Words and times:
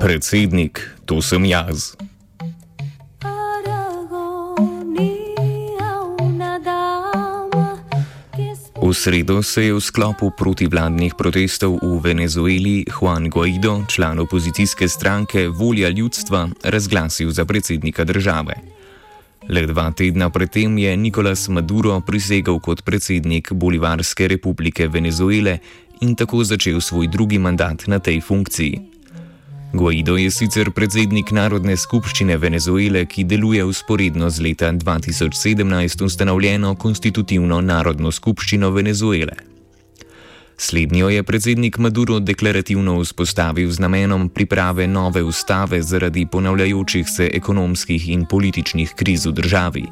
Predsednik, 0.00 0.80
to 1.04 1.20
sem 1.20 1.44
jaz. 1.44 1.92
V 8.80 8.96
sredo 8.96 9.44
se 9.44 9.68
je 9.68 9.76
v 9.76 9.80
sklopu 9.80 10.32
protivladnih 10.32 11.14
protestov 11.14 11.78
v 11.84 12.00
Venezueli 12.00 12.88
Juan 12.88 13.28
Guaido, 13.28 13.84
član 13.86 14.18
opozicijske 14.24 14.88
stranke 14.88 15.52
Volja 15.52 15.92
ljudstva, 15.92 16.48
razglasil 16.64 17.30
za 17.30 17.44
predsednika 17.44 18.04
države. 18.04 18.56
Le 19.52 19.66
dva 19.66 19.92
tedna 19.92 20.30
predtem 20.30 20.78
je 20.78 20.96
Nicolas 20.96 21.48
Maduro 21.48 22.00
prisegel 22.00 22.58
kot 22.58 22.82
predsednik 22.82 23.52
Bolivarske 23.52 24.28
republike 24.28 24.88
Venezuele 24.88 25.58
in 26.00 26.16
tako 26.16 26.44
začel 26.44 26.80
svoj 26.80 27.06
drugi 27.06 27.38
mandat 27.38 27.86
na 27.86 27.98
tej 27.98 28.20
funkciji. 28.20 28.89
Guaido 29.72 30.16
je 30.16 30.30
sicer 30.34 30.72
predsednik 30.74 31.28
Narodne 31.30 31.76
skupščine 31.78 32.34
Venezuele, 32.42 33.04
ki 33.06 33.22
deluje 33.30 33.62
usporedno 33.64 34.26
z 34.30 34.42
leta 34.42 34.72
2017 34.74 36.02
ustanovljeno 36.04 36.74
konstitutivno 36.74 37.60
Narodno 37.60 38.10
skupščino 38.10 38.70
Venezuele. 38.74 39.36
Slednjo 40.58 41.08
je 41.08 41.22
predsednik 41.22 41.78
Maduro 41.78 42.18
deklarativno 42.18 42.98
vzpostavil 42.98 43.70
z 43.70 43.78
namenom 43.86 44.28
priprave 44.28 44.90
nove 44.90 45.22
ustave 45.22 45.82
zaradi 45.82 46.26
ponavljajočih 46.26 47.06
se 47.08 47.30
ekonomskih 47.32 48.08
in 48.08 48.26
političnih 48.26 48.98
kriz 48.98 49.26
v 49.26 49.32
državi. 49.38 49.86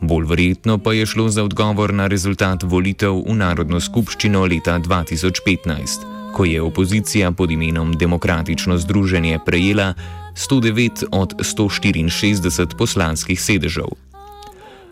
Bolj 0.00 0.26
verjetno 0.26 0.78
pa 0.78 0.92
je 0.92 1.06
šlo 1.06 1.28
za 1.28 1.46
odgovor 1.46 1.94
na 1.94 2.06
rezultat 2.06 2.62
volitev 2.62 3.22
v 3.30 3.34
Narodno 3.38 3.80
skupščino 3.80 4.44
leta 4.44 4.78
2015 4.78 6.17
ko 6.32 6.44
je 6.44 6.62
opozicija 6.62 7.32
pod 7.32 7.50
imenom 7.50 7.92
Demokratično 7.92 8.78
združenje 8.78 9.38
prejela 9.46 9.94
109 10.34 11.04
od 11.12 11.34
164 11.36 12.76
poslanskih 12.78 13.40
sedežev. 13.40 13.88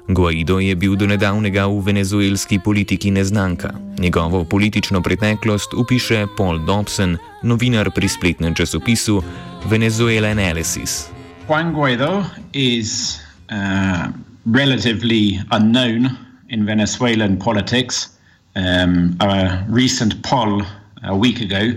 Guaido 0.09 0.59
je 0.59 0.75
bil 0.75 0.95
do 0.95 1.07
nedavnega 1.07 1.67
v 1.67 1.81
venezuelski 1.83 2.59
politiki 2.59 3.11
neznanka. 3.11 3.75
Njegovo 3.99 4.45
politično 4.45 5.03
preteklost 5.03 5.75
upiše 5.75 6.27
Paul 6.37 6.59
Dobson, 6.59 7.19
novinar 7.43 7.91
pri 7.91 8.09
spletnem 8.09 8.55
časopisu 8.55 9.23
Venezuela 9.65 10.29
Analysis. 10.29 11.11
Juan 11.49 11.75
Guaido 11.75 12.25
is 12.53 13.19
uh, 13.51 14.11
relatively 14.47 15.43
unknown 15.51 16.11
in 16.49 16.67
Venezuelan 16.67 17.39
politics. 17.39 18.09
Um, 18.55 19.17
a 19.21 19.65
recent 19.69 20.23
poll 20.23 20.63
a 21.07 21.17
week 21.17 21.41
ago 21.41 21.73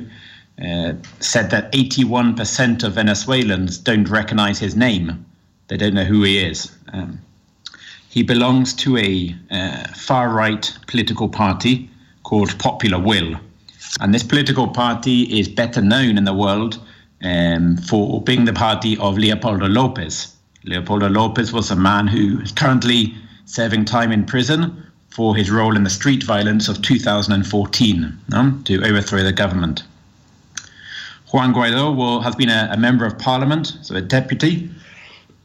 uh, 0.65 0.93
said 1.19 1.49
that 1.51 1.71
81% 1.71 2.83
of 2.83 2.93
Venezuelans 2.93 3.77
don't 3.77 4.09
recognize 4.09 4.59
his 4.59 4.75
name. 4.75 5.25
They 5.67 5.77
don't 5.77 5.93
know 5.93 6.03
who 6.03 6.23
he 6.23 6.39
is. 6.39 6.75
Um, 6.91 7.21
he 8.09 8.23
belongs 8.23 8.73
to 8.75 8.97
a 8.97 9.35
uh, 9.51 9.87
far 9.93 10.29
right 10.29 10.75
political 10.87 11.29
party 11.29 11.89
called 12.23 12.57
Popular 12.59 12.99
Will. 12.99 13.39
And 14.01 14.13
this 14.13 14.23
political 14.23 14.67
party 14.67 15.23
is 15.39 15.47
better 15.47 15.81
known 15.81 16.17
in 16.17 16.25
the 16.25 16.33
world 16.33 16.79
um, 17.23 17.77
for 17.77 18.21
being 18.21 18.45
the 18.45 18.53
party 18.53 18.97
of 18.97 19.17
Leopoldo 19.17 19.67
Lopez. 19.67 20.35
Leopoldo 20.65 21.07
Lopez 21.07 21.53
was 21.53 21.71
a 21.71 21.75
man 21.75 22.07
who 22.07 22.41
is 22.41 22.51
currently 22.51 23.15
serving 23.45 23.85
time 23.85 24.11
in 24.11 24.25
prison 24.25 24.88
for 25.09 25.35
his 25.35 25.49
role 25.49 25.75
in 25.75 25.83
the 25.83 25.89
street 25.89 26.23
violence 26.23 26.67
of 26.67 26.81
2014 26.81 28.17
um, 28.33 28.63
to 28.63 28.83
overthrow 28.85 29.23
the 29.23 29.33
government. 29.33 29.83
Juan 31.31 31.53
Guaido 31.53 31.95
will, 31.95 32.21
has 32.21 32.35
been 32.35 32.49
a, 32.49 32.69
a, 32.71 32.77
member 32.77 33.05
of 33.05 33.17
parliament, 33.19 33.77
so 33.81 33.95
a 33.95 34.01
deputy, 34.01 34.69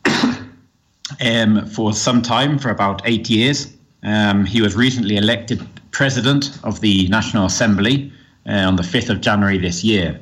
um, 1.20 1.66
for 1.66 1.92
some 1.92 2.22
time, 2.22 2.58
for 2.58 2.70
about 2.70 3.02
eight 3.04 3.28
years. 3.28 3.72
Um, 4.02 4.47
he 4.47 4.62
was 4.62 4.75
recently 4.75 5.16
elected 5.16 5.66
president 5.91 6.58
of 6.64 6.81
the 6.81 7.08
National 7.08 7.46
Assembly 7.46 8.12
uh, 8.46 8.52
on 8.52 8.76
the 8.76 8.82
5th 8.82 9.10
of 9.10 9.20
January 9.20 9.58
this 9.58 9.84
year. 9.84 10.20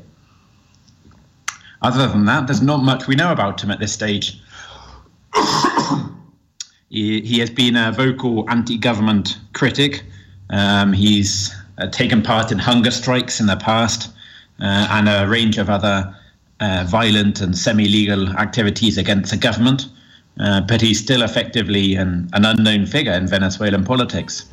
Other 1.81 2.07
than 2.07 2.25
that, 2.27 2.47
there's 2.47 2.63
not 2.63 2.83
much 2.83 3.07
we 3.07 3.17
know 3.17 3.33
about 3.33 3.63
him 3.63 3.71
at 3.71 3.81
this 3.81 3.93
stage. 3.93 4.41
He, 6.93 7.23
he 7.23 7.39
has 7.39 7.49
been 7.49 7.75
a 7.75 7.91
vocal 7.91 8.49
anti 8.51 8.77
government 8.77 9.39
critic. 9.55 10.05
Um, 10.51 10.93
he's 10.93 11.51
uh, 11.79 11.87
taken 11.87 12.23
part 12.23 12.53
in 12.53 12.59
hunger 12.59 12.91
strikes 12.91 13.41
in 13.41 13.47
the 13.47 13.57
past 13.57 14.11
uh, 14.61 14.89
and 14.91 15.09
a 15.09 15.27
range 15.27 15.57
of 15.57 15.71
other 15.71 16.15
uh, 16.61 16.85
violent 16.87 17.41
and 17.41 17.57
semi 17.57 17.89
legal 17.89 18.29
activities 18.37 18.99
against 18.99 19.31
the 19.31 19.39
government. 19.39 19.87
Uh, 20.39 20.61
but 20.61 20.83
he's 20.83 21.01
still 21.01 21.23
effectively 21.23 21.95
an, 21.95 22.29
an 22.35 22.45
unknown 22.45 22.85
figure 22.85 23.13
in 23.13 23.27
Venezuelan 23.27 23.85
politics. 23.85 24.45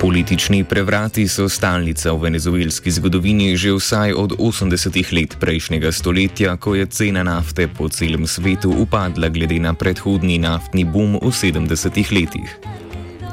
Politični 0.00 0.64
prevrati 0.64 1.28
so 1.28 1.44
stalnica 1.48 2.12
v 2.12 2.22
venezuelski 2.22 2.90
zgodovini 2.90 3.52
že 3.56 3.74
vsaj 3.76 4.16
od 4.16 4.32
80-ih 4.32 5.12
let 5.12 5.36
prejšnjega 5.36 5.92
stoletja, 5.92 6.56
ko 6.56 6.72
je 6.74 6.86
cena 6.88 7.20
nafte 7.22 7.68
po 7.68 7.88
celem 7.88 8.24
svetu 8.26 8.72
upadla 8.72 9.28
glede 9.28 9.60
na 9.60 9.74
predhodni 9.76 10.38
naftni 10.40 10.88
boom 10.88 11.20
v 11.20 11.28
70-ih 11.28 12.12
letih. 12.16 12.48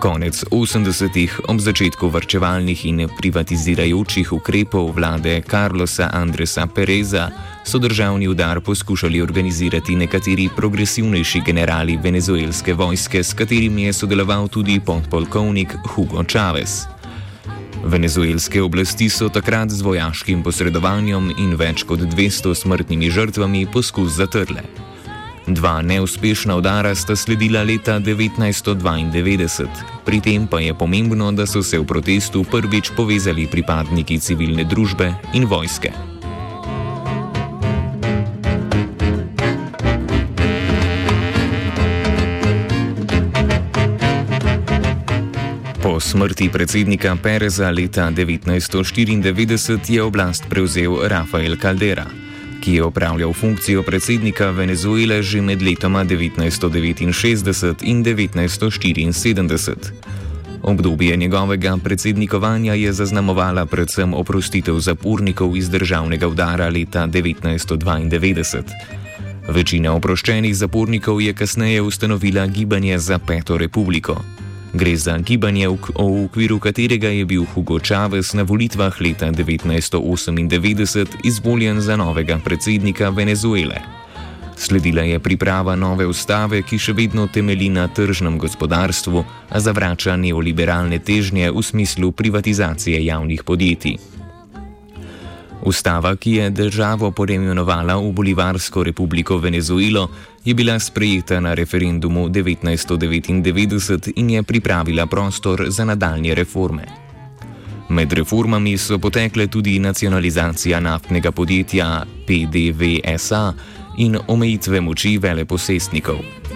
Konec 0.03 0.43
80-ih, 0.51 1.47
ob 1.47 1.63
začetku 1.63 2.11
vrčevalnih 2.11 2.85
in 2.85 3.07
privatizirajočih 3.15 4.35
ukrepov 4.35 4.91
vlade 4.91 5.39
Carlosa 5.47 6.11
Andresa 6.11 6.67
Pereza, 6.67 7.31
so 7.67 7.79
državni 7.79 8.27
udar 8.27 8.61
poskušali 8.61 9.21
organizirati 9.21 9.95
nekateri 9.95 10.49
progresivnejši 10.55 11.41
generali 11.45 11.97
venezuelske 12.03 12.73
vojske, 12.73 13.23
s 13.23 13.33
katerimi 13.33 13.83
je 13.83 13.93
sodeloval 13.93 14.47
tudi 14.47 14.79
podpolkovnik 14.79 15.75
Hugo 15.87 16.23
Chavez. 16.23 16.85
Venezuelske 17.83 18.61
oblasti 18.61 19.09
so 19.09 19.29
takrat 19.29 19.69
z 19.69 19.81
vojaškim 19.81 20.43
posredovanjem 20.43 21.31
in 21.37 21.55
več 21.55 21.83
kot 21.83 21.99
200 21.99 22.55
smrtnimi 22.55 23.09
žrtvami 23.11 23.67
poskus 23.73 24.11
zatrle. 24.15 24.61
Dva 25.47 25.81
neuspešna 25.81 26.55
udara 26.55 26.95
sta 26.95 27.15
sledila 27.15 27.63
leta 27.63 27.99
1992, 27.99 29.67
pri 30.05 30.21
tem 30.21 30.47
pa 30.47 30.59
je 30.59 30.73
pomembno, 30.73 31.31
da 31.31 31.45
so 31.47 31.63
se 31.63 31.79
v 31.79 31.85
protestu 31.85 32.43
prvič 32.43 32.91
povezali 32.95 33.47
pripadniki 33.47 34.19
civilne 34.19 34.63
družbe 34.63 35.13
in 35.33 35.45
vojske. 35.45 36.16
Po 45.97 46.01
smrti 46.01 46.49
predsednika 46.53 47.17
Pereza 47.17 47.71
leta 47.73 48.11
1994 48.11 49.89
je 49.89 50.03
oblast 50.03 50.43
prevzel 50.49 50.93
Rafael 51.09 51.57
Caldera 51.57 52.05
ki 52.61 52.73
je 52.73 52.83
opravljal 52.83 53.33
funkcijo 53.33 53.83
predsednika 53.83 54.49
Venezuele 54.49 55.23
že 55.23 55.41
med 55.41 55.61
letoma 55.61 56.05
1969 56.05 57.75
in 57.81 58.03
1974. 58.05 59.75
Obdobje 60.61 61.17
njegovega 61.17 61.77
predsednikovanja 61.83 62.73
je 62.73 62.93
zaznamovala 62.93 63.65
predvsem 63.65 64.13
oprostitev 64.13 64.79
zapornikov 64.79 65.57
iz 65.57 65.69
državnega 65.69 66.27
udara 66.27 66.69
leta 66.69 67.07
1992. 67.07 68.61
Večina 69.49 69.93
oproščenih 69.93 70.55
zapornikov 70.55 71.21
je 71.21 71.33
kasneje 71.33 71.81
ustanovila 71.81 72.47
gibanje 72.47 72.99
za 72.99 73.19
Peto 73.19 73.57
republiko. 73.57 74.21
Gre 74.77 74.93
za 74.93 75.17
gibanje, 75.17 75.65
v 75.67 75.77
okviru 75.97 76.59
katerega 76.61 77.09
je 77.09 77.25
bil 77.25 77.45
Hugo 77.49 77.79
Chavez 77.81 78.33
na 78.37 78.43
volitvah 78.45 78.93
leta 79.01 79.25
1998 79.33 81.07
izvoljen 81.23 81.81
za 81.81 81.95
novega 81.97 82.37
predsednika 82.37 83.09
Venezuele. 83.09 83.81
Sledila 84.57 85.01
je 85.01 85.19
priprava 85.19 85.75
nove 85.75 86.05
ustave, 86.05 86.61
ki 86.61 86.77
še 86.77 86.93
vedno 86.93 87.25
temelji 87.25 87.69
na 87.73 87.87
tržnem 87.87 88.37
gospodarstvu, 88.37 89.25
a 89.49 89.59
zavrača 89.59 90.13
neoliberalne 90.13 90.99
težnje 90.99 91.49
v 91.51 91.63
smislu 91.63 92.11
privatizacije 92.11 93.05
javnih 93.05 93.43
podjetij. 93.43 93.97
Ustava, 95.65 96.15
ki 96.15 96.31
je 96.31 96.49
državo 96.49 97.11
poimenovala 97.11 97.97
v 97.97 98.13
Bolivarsko 98.13 98.83
republiko 98.83 99.37
Venezuelo, 99.41 100.09
je 100.45 100.53
bila 100.53 100.79
sprejeta 100.79 101.39
na 101.39 101.53
referendumu 101.53 102.29
1999 102.29 104.11
in 104.15 104.29
je 104.29 104.43
pripravila 104.43 105.05
prostor 105.05 105.65
za 105.67 105.85
nadaljne 105.85 106.35
reforme. 106.35 106.85
Med 107.89 108.13
reformami 108.13 108.77
so 108.77 108.97
potekle 108.99 109.47
tudi 109.47 109.79
nacionalizacija 109.79 110.79
naftnega 110.79 111.31
podjetja 111.31 112.05
PDVSA 112.27 113.53
in 113.97 114.17
omejitve 114.27 114.81
moči 114.81 115.17
veleposestnikov. 115.17 116.46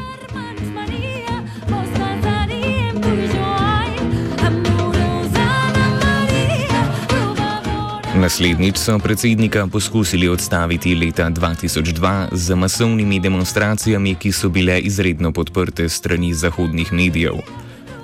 Naslednjič 8.22 8.78
so 8.78 9.00
predsednika 9.00 9.68
poskusili 9.68 10.28
odstaviti 10.30 10.96
leta 10.96 11.30
2002 11.30 12.28
z 12.32 12.56
masovnimi 12.56 13.20
demonstracijami, 13.20 14.16
ki 14.16 14.32
so 14.32 14.50
bile 14.50 14.80
izredno 14.80 15.32
podprte 15.32 15.90
strani 15.90 16.34
zahodnih 16.34 16.94
medijev. 16.94 17.42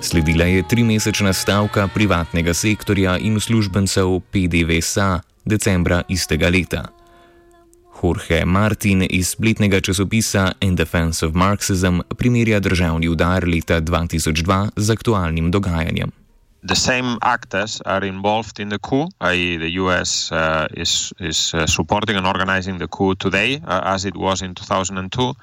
Sledila 0.00 0.44
je 0.44 0.68
trimesečna 0.68 1.32
stavka 1.32 1.88
privatnega 1.94 2.54
sektorja 2.54 3.18
in 3.18 3.36
uslužbencev 3.36 4.20
PDVSA 4.32 5.20
decembra 5.44 6.02
istega 6.08 6.48
leta. 6.48 6.88
Jorge 8.02 8.44
Martin 8.44 9.06
iz 9.10 9.28
spletnega 9.28 9.80
časopisa 9.80 10.52
In 10.60 10.76
Defense 10.76 11.26
of 11.26 11.34
Marxism 11.34 12.00
primerja 12.16 12.60
državni 12.60 13.08
udar 13.08 13.48
leta 13.48 13.80
2002 13.80 14.68
z 14.76 14.90
aktualnim 14.90 15.50
dogajanjem. 15.50 16.27
The 16.62 16.74
same 16.74 17.18
actors 17.22 17.80
are 17.86 18.02
involved 18.02 18.58
in 18.58 18.68
the 18.68 18.80
coup, 18.80 19.08
i.e., 19.20 19.58
the 19.58 19.70
US 19.82 20.32
uh, 20.32 20.66
is, 20.74 21.12
is 21.20 21.54
uh, 21.54 21.66
supporting 21.66 22.16
and 22.16 22.26
organizing 22.26 22.78
the 22.78 22.88
coup 22.88 23.14
today, 23.14 23.60
uh, 23.64 23.82
as 23.84 24.04
it 24.04 24.16
was 24.16 24.42
in 24.42 24.56
2002. 24.56 25.34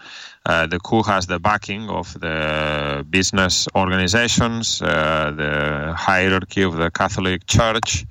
Uh, 0.46 0.68
the 0.68 0.78
coup 0.80 1.04
has 1.04 1.26
the 1.26 1.40
backing 1.40 1.90
of 1.90 2.20
the 2.20 3.06
business 3.10 3.68
organizations, 3.76 4.82
uh, 4.82 5.32
the 5.36 5.94
hierarchy 5.98 6.64
of 6.64 6.76
the 6.76 6.92
Catholic 6.92 7.48
Church, 7.48 8.06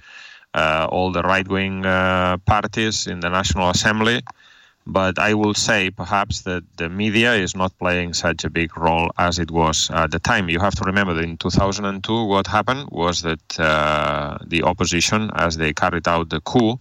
uh, 0.55 0.89
all 0.91 1.13
the 1.13 1.23
right 1.23 1.47
wing 1.47 1.85
uh, 1.85 2.39
parties 2.39 3.07
in 3.07 3.21
the 3.21 3.29
National 3.29 3.69
Assembly. 3.69 4.23
But 4.87 5.19
I 5.19 5.33
will 5.33 5.55
say 5.55 5.91
perhaps 5.91 6.43
that 6.43 6.63
the 6.77 6.91
media 6.91 7.35
is 7.35 7.57
not 7.57 7.77
playing 7.79 8.13
such 8.13 8.45
a 8.45 8.51
big 8.51 8.77
role 8.77 9.11
as 9.17 9.39
it 9.39 9.51
was 9.51 9.91
at 9.91 10.11
the 10.11 10.19
time. 10.19 10.51
You 10.51 10.61
have 10.61 10.75
to 10.75 10.85
remember 10.85 11.15
that 11.15 11.25
in 11.25 11.39
2002, 11.39 12.25
what 12.25 12.47
happened 12.47 12.89
was 12.93 13.23
that 13.23 13.59
uh, 13.59 14.37
the 14.47 14.63
opposition, 14.63 15.31
as 15.35 15.57
they 15.57 15.73
carried 15.73 16.07
out 16.07 16.29
the 16.29 16.41
coup, 16.41 16.79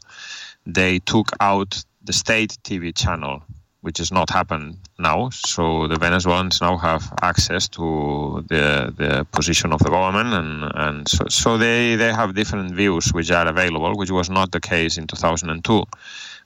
they 0.65 0.99
took 0.99 1.31
out 1.39 1.81
the 2.03 2.11
state 2.11 2.57
TV 2.65 2.93
channel, 2.93 3.41
which 3.79 3.99
has 3.99 4.11
not 4.11 4.29
happened 4.29 4.79
now. 4.99 5.29
So 5.29 5.87
the 5.87 5.95
Venezuelans 5.95 6.59
now 6.59 6.75
have 6.77 7.13
access 7.21 7.69
to 7.69 8.43
the 8.49 8.93
the 8.97 9.25
position 9.31 9.71
of 9.71 9.79
the 9.79 9.89
government, 9.89 10.33
and 10.33 10.71
and 10.75 11.07
so, 11.07 11.23
so 11.29 11.57
they 11.57 11.95
they 11.95 12.11
have 12.11 12.35
different 12.35 12.75
views 12.75 13.13
which 13.13 13.31
are 13.31 13.47
available, 13.47 13.95
which 13.95 14.11
was 14.11 14.29
not 14.29 14.51
the 14.51 14.59
case 14.59 14.97
in 14.97 15.07
2002 15.07 15.85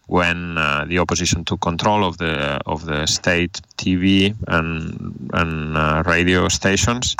when 0.07 0.57
uh, 0.57 0.85
the 0.87 0.99
opposition 0.99 1.45
took 1.45 1.61
control 1.61 2.03
of 2.03 2.17
the 2.17 2.59
of 2.65 2.85
the 2.85 3.05
state 3.05 3.61
TV 3.77 4.35
and 4.47 5.29
and 5.33 5.77
uh, 5.77 6.03
radio 6.05 6.47
stations, 6.47 7.15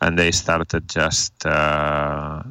and 0.00 0.18
they 0.18 0.32
started 0.32 0.88
just 0.88 1.46
uh, 1.46 2.42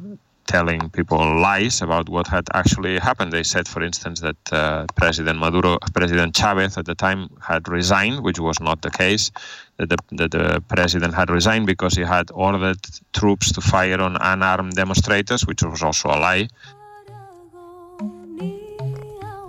telling 0.46 0.90
people 0.90 1.18
lies 1.40 1.82
about 1.82 2.08
what 2.08 2.26
had 2.26 2.46
actually 2.54 2.98
happened. 2.98 3.32
They 3.32 3.42
said, 3.42 3.66
for 3.68 3.82
instance, 3.82 4.20
that 4.20 4.52
uh, 4.52 4.86
President 4.94 5.38
Maduro, 5.38 5.78
President 5.94 6.34
Chavez 6.34 6.76
at 6.76 6.86
the 6.86 6.94
time 6.94 7.30
had 7.40 7.68
resigned, 7.68 8.22
which 8.22 8.38
was 8.38 8.60
not 8.60 8.82
the 8.82 8.90
case. 8.90 9.30
That 9.78 9.88
the, 9.88 9.98
that 10.12 10.30
the 10.30 10.62
president 10.68 11.14
had 11.14 11.30
resigned 11.30 11.66
because 11.66 11.94
he 11.94 12.02
had 12.02 12.30
ordered 12.34 12.78
troops 13.12 13.52
to 13.52 13.60
fire 13.60 14.00
on 14.00 14.16
unarmed 14.20 14.74
demonstrators, 14.74 15.46
which 15.46 15.62
was 15.62 15.82
also 15.82 16.08
a 16.08 16.18
lie. 16.18 16.48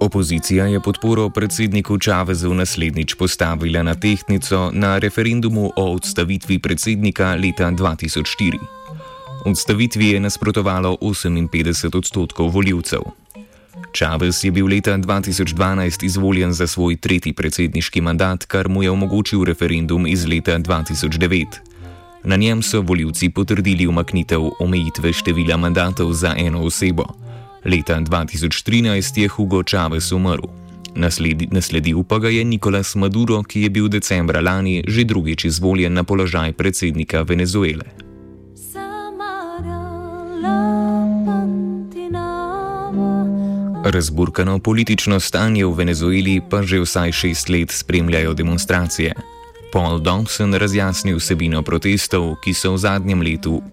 Opozicija 0.03 0.65
je 0.65 0.79
podporo 0.79 1.29
predsedniku 1.29 1.97
Čavezu 1.97 2.53
naslednjič 2.53 3.13
postavila 3.15 3.83
na 3.83 3.95
tehtnico 3.95 4.71
na 4.73 4.97
referendumu 4.97 5.71
o 5.75 5.93
odstavitvi 5.93 6.59
predsednika 6.59 7.35
leta 7.35 7.71
2004. 7.71 8.57
Odstavitvi 9.45 10.07
je 10.09 10.19
nasprotovalo 10.19 10.97
58 11.01 11.97
odstotkov 11.97 12.49
voljivcev. 12.49 12.99
Čavez 13.91 14.43
je 14.45 14.51
bil 14.51 14.67
leta 14.67 14.97
2012 14.97 16.03
izvoljen 16.05 16.53
za 16.53 16.67
svoj 16.67 16.97
tretji 16.97 17.33
predsedniški 17.33 18.01
mandat, 18.01 18.45
kar 18.45 18.67
mu 18.69 18.83
je 18.83 18.91
omogočil 18.91 19.43
referendum 19.43 20.07
iz 20.07 20.25
leta 20.27 20.59
2009. 20.59 21.45
Na 22.23 22.35
njem 22.35 22.61
so 22.61 22.81
voljivci 22.81 23.29
potrdili 23.29 23.87
umaknitev 23.87 24.41
omejitve 24.59 25.13
števila 25.13 25.57
mandatov 25.57 26.13
za 26.13 26.35
eno 26.37 26.63
osebo. 26.63 27.22
Leta 27.65 27.95
2013 27.95 29.17
je 29.17 29.27
Hugo 29.27 29.63
Chavez 29.63 30.11
umrl. 30.11 30.51
Nasledi, 30.95 31.47
nasledil 31.51 32.03
pa 32.03 32.19
ga 32.19 32.29
je 32.29 32.43
Nicolas 32.43 32.95
Maduro, 32.95 33.43
ki 33.43 33.61
je 33.61 33.69
bil 33.69 33.87
decembra 33.87 34.41
lani 34.41 34.83
že 34.87 35.03
drugič 35.03 35.45
izvoljen 35.45 35.93
na 35.93 36.03
položaj 36.03 36.53
predsednika 36.53 37.21
Venezuele. 37.21 37.83
Razburkano 43.83 44.59
politično 44.59 45.19
stanje 45.19 45.65
v 45.65 45.73
Venezueli 45.73 46.41
pa 46.49 46.63
že 46.63 46.79
vsaj 46.79 47.11
šest 47.11 47.49
let 47.49 47.71
spremljajo 47.71 48.33
demonstracije. 48.33 49.15
Paul 49.73 49.99
Dobson 49.99 50.53
razjasni 50.53 51.15
vsebino 51.15 51.63
protestov, 51.63 52.35
ki 52.43 52.53
so 52.53 52.73
v 52.73 52.77
zadnjem 52.77 53.21
letu, 53.21 53.63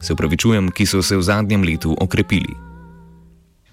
se 0.00 0.12
upravičujem, 0.12 0.70
ki 0.70 0.86
so 0.86 1.02
se 1.02 1.16
v 1.16 1.22
zadnjem 1.22 1.62
letu 1.62 1.96
okrepili. 2.00 2.71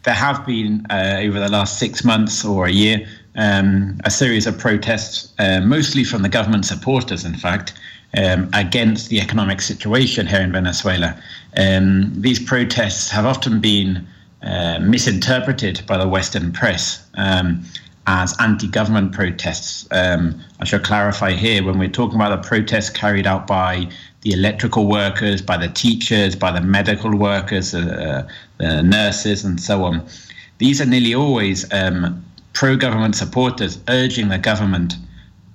There 0.03 0.13
have 0.13 0.45
been 0.45 0.85
uh, 0.89 1.17
over 1.19 1.39
the 1.39 1.49
last 1.49 1.77
six 1.77 2.03
months 2.03 2.45
or 2.45 2.65
a 2.65 2.71
year 2.71 3.05
um, 3.35 3.99
a 4.03 4.11
series 4.11 4.47
of 4.47 4.57
protests, 4.57 5.33
uh, 5.39 5.61
mostly 5.61 6.03
from 6.03 6.21
the 6.21 6.29
government 6.29 6.65
supporters, 6.65 7.23
in 7.23 7.35
fact, 7.35 7.73
um, 8.17 8.49
against 8.53 9.09
the 9.09 9.21
economic 9.21 9.61
situation 9.61 10.27
here 10.27 10.41
in 10.41 10.51
Venezuela. 10.51 11.17
Um, 11.57 12.11
these 12.15 12.39
protests 12.39 13.09
have 13.11 13.25
often 13.25 13.61
been 13.61 14.07
uh, 14.41 14.79
misinterpreted 14.79 15.83
by 15.87 15.97
the 15.97 16.07
Western 16.07 16.51
press 16.51 17.05
um, 17.15 17.63
as 18.07 18.35
anti 18.39 18.67
government 18.67 19.13
protests. 19.13 19.87
Um, 19.91 20.41
I 20.59 20.65
shall 20.65 20.79
clarify 20.79 21.31
here 21.31 21.63
when 21.63 21.77
we're 21.77 21.89
talking 21.89 22.15
about 22.15 22.41
the 22.41 22.47
protests 22.47 22.89
carried 22.89 23.27
out 23.27 23.47
by 23.47 23.89
the 24.21 24.33
electrical 24.33 24.87
workers, 24.87 25.41
by 25.41 25.57
the 25.57 25.69
teachers, 25.69 26.35
by 26.35 26.51
the 26.51 26.61
medical 26.61 27.15
workers, 27.15 27.73
uh, 27.73 28.27
the 28.57 28.83
nurses, 28.83 29.45
and 29.45 29.59
so 29.61 29.83
on. 29.83 30.05
These 30.57 30.81
are 30.81 30.85
nearly 30.85 31.13
always 31.13 31.71
um, 31.71 32.23
pro 32.53 32.75
government 32.75 33.15
supporters 33.15 33.79
urging 33.87 34.27
the 34.27 34.37
government 34.37 34.95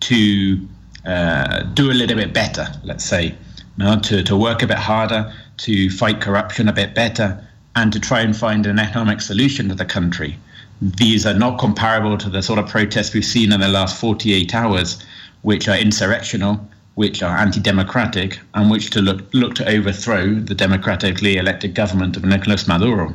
to 0.00 0.66
uh, 1.04 1.62
do 1.75 1.90
a 1.90 1.92
little 1.92 2.16
bit 2.16 2.33
better, 2.33 2.66
let's 2.83 3.04
say, 3.04 3.26
you 3.26 3.35
know, 3.76 4.00
to, 4.00 4.23
to 4.23 4.37
work 4.37 4.62
a 4.62 4.66
bit 4.66 4.78
harder, 4.78 5.33
to 5.59 5.90
fight 5.90 6.21
corruption 6.21 6.68
a 6.68 6.73
bit 6.73 6.94
better, 6.94 7.47
and 7.76 7.92
to 7.92 8.00
try 8.00 8.21
and 8.21 8.37
find 8.37 8.66
an 8.66 8.78
economic 8.78 9.21
solution 9.21 9.68
to 9.68 9.75
the 9.75 9.85
country. 9.85 10.38
These 10.80 11.26
are 11.26 11.35
not 11.35 11.59
comparable 11.59 12.16
to 12.18 12.30
the 12.30 12.42
sort 12.42 12.59
of 12.59 12.68
protests 12.68 13.12
we've 13.12 13.25
seen 13.25 13.52
in 13.52 13.61
the 13.61 13.68
last 13.68 14.00
48 14.00 14.54
hours, 14.54 15.02
which 15.42 15.68
are 15.68 15.76
insurrectional, 15.76 16.61
which 16.95 17.23
are 17.23 17.37
anti-democratic, 17.37 18.39
and 18.55 18.71
which 18.71 18.91
to 18.91 19.01
look 19.01 19.23
look 19.33 19.55
to 19.55 19.69
overthrow 19.69 20.35
the 20.35 20.55
democratically 20.55 21.37
elected 21.37 21.75
government 21.75 22.17
of 22.17 22.25
Nicolas 22.25 22.69
Maduro. 22.69 23.15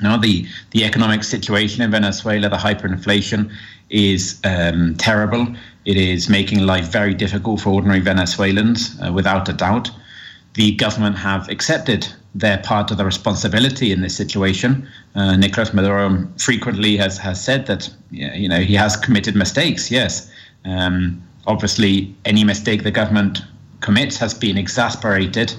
Now, 0.00 0.16
the, 0.16 0.46
the 0.70 0.84
economic 0.84 1.24
situation 1.24 1.82
in 1.82 1.90
Venezuela, 1.90 2.48
the 2.48 2.56
hyperinflation, 2.56 3.50
is 3.90 4.38
um, 4.44 4.94
terrible. 4.94 5.48
It 5.86 5.96
is 5.96 6.28
making 6.28 6.60
life 6.60 6.86
very 6.86 7.14
difficult 7.14 7.60
for 7.60 7.70
ordinary 7.70 7.98
Venezuelans, 7.98 8.96
uh, 9.04 9.12
without 9.12 9.48
a 9.48 9.52
doubt 9.52 9.90
the 10.58 10.74
government 10.74 11.16
have 11.16 11.48
accepted 11.48 12.08
their 12.34 12.58
part 12.58 12.90
of 12.90 12.96
the 12.96 13.04
responsibility 13.04 13.92
in 13.92 14.00
this 14.00 14.16
situation. 14.16 14.88
Uh, 15.14 15.36
Nicolas 15.36 15.72
Maduro 15.72 16.26
frequently 16.36 16.96
has, 16.96 17.16
has 17.16 17.42
said 17.42 17.66
that 17.66 17.88
you 18.10 18.48
know 18.48 18.60
he 18.60 18.74
has 18.74 18.96
committed 18.96 19.36
mistakes. 19.36 19.88
Yes, 19.90 20.30
um, 20.64 21.22
obviously 21.48 22.14
any 22.24 22.44
mistake 22.44 22.84
the 22.84 22.90
government 22.90 23.40
commits 23.80 24.16
has 24.18 24.34
been 24.34 24.56
exasperated 24.56 25.52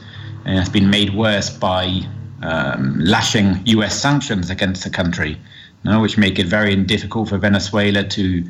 and 0.46 0.58
has 0.58 0.69
been 0.69 0.89
made 0.89 1.13
worse 1.13 1.50
by 1.50 2.01
um, 2.43 2.98
lashing 3.00 3.60
U.S. 3.65 4.00
sanctions 4.00 4.50
against 4.50 4.84
the 4.84 4.89
country, 4.89 5.31
you 5.31 5.91
know, 5.91 6.00
which 6.00 6.17
make 6.17 6.39
it 6.39 6.46
very 6.46 6.75
difficult 6.77 7.29
for 7.29 7.38
Venezuela 7.38 8.03
to 8.03 8.43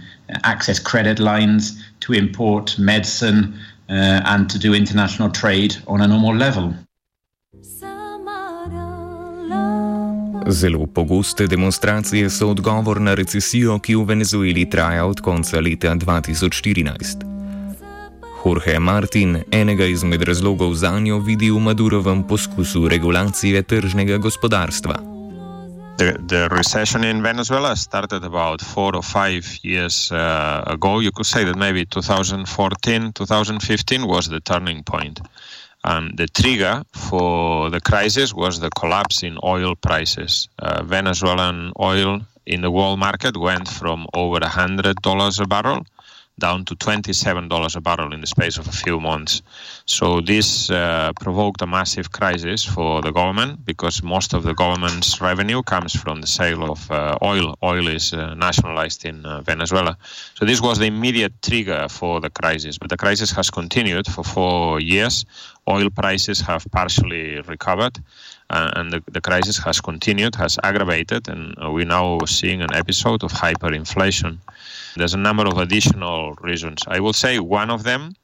access 0.43 0.79
credit 0.79 1.19
lines, 1.19 1.83
to 2.01 2.13
import 2.13 2.77
medicine, 2.77 3.57
uh, 3.89 4.21
and 4.25 4.49
to 4.49 4.59
do 4.59 4.73
international 4.73 5.29
trade 5.31 5.75
on 5.87 6.01
a 6.01 6.07
normal 6.07 6.35
level. 6.35 6.75
Zelo 10.51 10.85
pogoste 10.85 11.47
demonstracije 11.47 12.29
so 12.29 12.47
odgovor 12.49 13.01
na 13.01 13.13
recesijo, 13.13 13.79
ki 13.79 13.95
v 13.95 14.03
Venezueli 14.03 14.69
traja 14.69 15.05
od 15.05 15.21
konca 15.21 15.59
leta 15.59 15.95
2014. 15.95 17.25
Jorge 18.45 18.79
Martin 18.79 19.43
enega 19.51 19.85
izmed 19.85 20.21
razlogov 20.23 20.73
za 20.73 20.99
njo 20.99 21.19
vidi 21.19 21.51
v 21.51 21.59
Madurovem 21.59 22.23
poskusu 22.27 22.87
regulacije 22.87 23.63
tržnega 23.63 24.17
gospodarstva. 24.17 24.95
The, 25.97 26.15
the 26.27 26.47
recession 26.47 27.03
in 27.03 27.21
Venezuela 27.21 27.75
started 27.75 28.23
about 28.23 28.61
four 28.61 28.95
or 28.95 29.03
five 29.03 29.43
years 29.63 30.11
uh, 30.11 30.17
ago. 30.65 31.01
You 31.01 31.11
could 31.11 31.27
say 31.27 31.43
that 31.45 31.57
maybe 31.57 31.85
2014, 31.85 33.11
2015 33.13 34.07
was 34.07 34.29
the 34.29 34.39
turning 34.39 34.83
point. 34.83 35.19
And 35.83 36.17
the 36.17 36.27
trigger 36.27 36.83
for 36.93 37.69
the 37.69 37.79
crisis 37.79 38.33
was 38.33 38.59
the 38.59 38.69
collapse 38.69 39.23
in 39.23 39.37
oil 39.43 39.75
prices. 39.75 40.49
Uh, 40.59 40.83
Venezuelan 40.83 41.71
oil 41.79 42.21
in 42.45 42.61
the 42.61 42.71
world 42.71 42.99
market 42.99 43.37
went 43.37 43.67
from 43.67 44.07
over 44.13 44.39
$100 44.39 45.41
a 45.41 45.47
barrel 45.47 45.85
down 46.39 46.65
to 46.65 46.75
$27 46.75 47.75
a 47.75 47.81
barrel 47.81 48.13
in 48.13 48.21
the 48.21 48.27
space 48.27 48.57
of 48.57 48.67
a 48.67 48.71
few 48.71 48.99
months. 48.99 49.41
So 49.85 50.21
this 50.21 50.69
uh, 50.71 51.11
provoked 51.19 51.61
a 51.61 51.67
massive 51.67 52.11
crisis 52.11 52.65
for 52.65 53.01
the 53.01 53.11
government 53.11 53.65
because 53.65 54.01
most 54.01 54.33
of 54.33 54.43
the 54.43 54.53
government's 54.53 55.21
revenue 55.21 55.61
comes 55.63 55.93
from 55.95 56.21
the 56.21 56.27
sale 56.27 56.71
of 56.71 56.89
uh, 56.89 57.17
oil. 57.21 57.57
Oil 57.61 57.87
is 57.87 58.13
uh, 58.13 58.33
nationalized 58.35 59.05
in 59.05 59.25
uh, 59.25 59.41
Venezuela. 59.41 59.97
So 60.35 60.45
this 60.45 60.61
was 60.61 60.79
the 60.79 60.85
immediate 60.85 61.41
trigger 61.41 61.87
for 61.89 62.19
the 62.19 62.29
crisis. 62.29 62.77
But 62.77 62.89
the 62.89 62.97
crisis 62.97 63.31
has 63.31 63.49
continued 63.49 64.07
for 64.07 64.23
four 64.23 64.79
years. 64.79 65.25
Oil 65.67 65.89
prices 65.89 66.41
have 66.41 66.65
partially 66.71 67.41
recovered. 67.41 67.99
Uh, 68.49 68.71
and 68.77 68.91
the, 68.91 69.03
the, 69.11 69.21
crisis 69.21 69.57
has 69.59 69.79
continued, 69.79 70.33
has 70.35 70.57
aggravated, 70.63 71.27
and 71.27 71.55
we're 71.71 71.85
now 71.85 72.17
seeing 72.25 72.61
an 72.61 72.73
episode 72.73 73.23
of 73.23 73.31
hyperinflation. 73.31 74.37
There's 74.95 75.13
a 75.13 75.17
number 75.17 75.45
of 75.45 75.59
additional 75.59 76.33
reasons. 76.41 76.81
I 76.87 76.99
will 76.99 77.13
say 77.13 77.39
one 77.39 77.69
of 77.69 77.83
them 77.83 78.15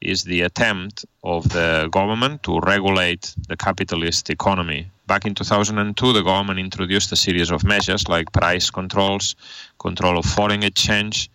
is 0.00 0.24
the 0.24 0.42
attempt 0.42 1.04
of 1.24 1.48
the 1.50 1.88
government 1.92 2.42
to 2.44 2.60
regulate 2.60 3.34
the 3.48 3.56
capitalist 3.56 4.30
economy. 4.30 4.90
Back 5.06 5.26
in 5.26 5.34
2002, 5.34 6.12
the 6.12 6.22
government 6.22 6.58
introduced 6.58 7.10
a 7.12 7.16
series 7.16 7.50
of 7.50 7.64
measures 7.64 8.08
like 8.08 8.32
price 8.32 8.70
controls, 8.70 9.36
control 9.78 10.18
of 10.18 10.24
foreign 10.24 10.62
exchange, 10.62 11.30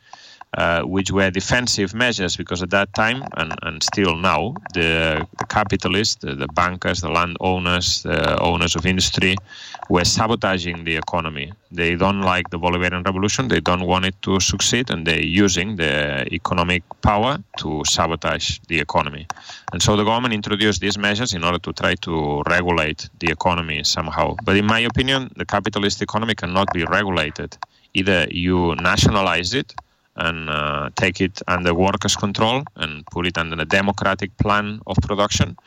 uh, 0.57 0.83
which 0.83 1.11
were 1.11 1.31
defensive 1.31 1.93
measures 1.93 2.37
because 2.37 2.61
at 2.61 2.69
that 2.69 2.93
time 2.93 3.23
and, 3.37 3.53
and 3.63 3.81
still 3.81 4.15
now 4.15 4.53
the, 4.73 5.25
the 5.39 5.45
capitalists, 5.45 6.15
the, 6.15 6.35
the, 6.35 6.47
bankers, 6.49 7.01
the 7.01 7.09
landowners, 7.09 8.03
the 8.03 8.39
owners 8.39 8.75
of 8.75 8.85
industry 8.85 9.35
were 9.89 10.05
sabotaging 10.05 10.83
the 10.83 10.95
economy. 10.95 11.51
They 11.71 11.95
don't 11.95 12.21
like 12.21 12.51
the 12.51 12.59
Bolivarian 12.59 13.03
revolution, 13.03 13.47
they 13.47 13.61
don't 13.61 13.85
want 13.87 14.05
it 14.05 14.21
to 14.21 14.39
succeed, 14.39 14.91
and 14.91 15.07
they're 15.07 15.25
using 15.25 15.75
the 15.75 16.31
economic 16.31 16.83
power 17.01 17.39
to 17.57 17.83
sabotage 17.85 18.59
the 18.67 18.79
economy. 18.79 19.27
And 19.71 19.81
so 19.81 19.95
the 19.95 20.03
government 20.03 20.35
introduced 20.35 20.81
these 20.81 20.99
measures 20.99 21.33
in 21.33 21.43
order 21.43 21.57
to 21.59 21.73
try 21.73 21.95
to 21.95 22.43
regulate 22.47 23.09
the 23.19 23.31
economy 23.31 23.83
somehow. 23.83 24.35
But 24.43 24.57
in 24.57 24.67
my 24.67 24.81
opinion, 24.81 25.31
the 25.35 25.45
capitalist 25.45 26.01
economy 26.03 26.35
cannot 26.35 26.71
be 26.73 26.85
regulated. 26.85 27.57
Either 27.95 28.27
you 28.29 28.75
nationalize 28.75 29.53
it 29.53 29.73
and 30.15 30.49
uh, 30.49 30.89
take 30.95 31.21
it 31.21 31.41
under 31.47 31.73
workers' 31.73 32.15
control 32.15 32.63
and 32.75 33.05
put 33.07 33.27
it 33.27 33.37
under 33.37 33.61
a 33.61 33.65
democratic 33.65 34.37
plan 34.37 34.79
of 34.85 34.97
production, 35.01 35.57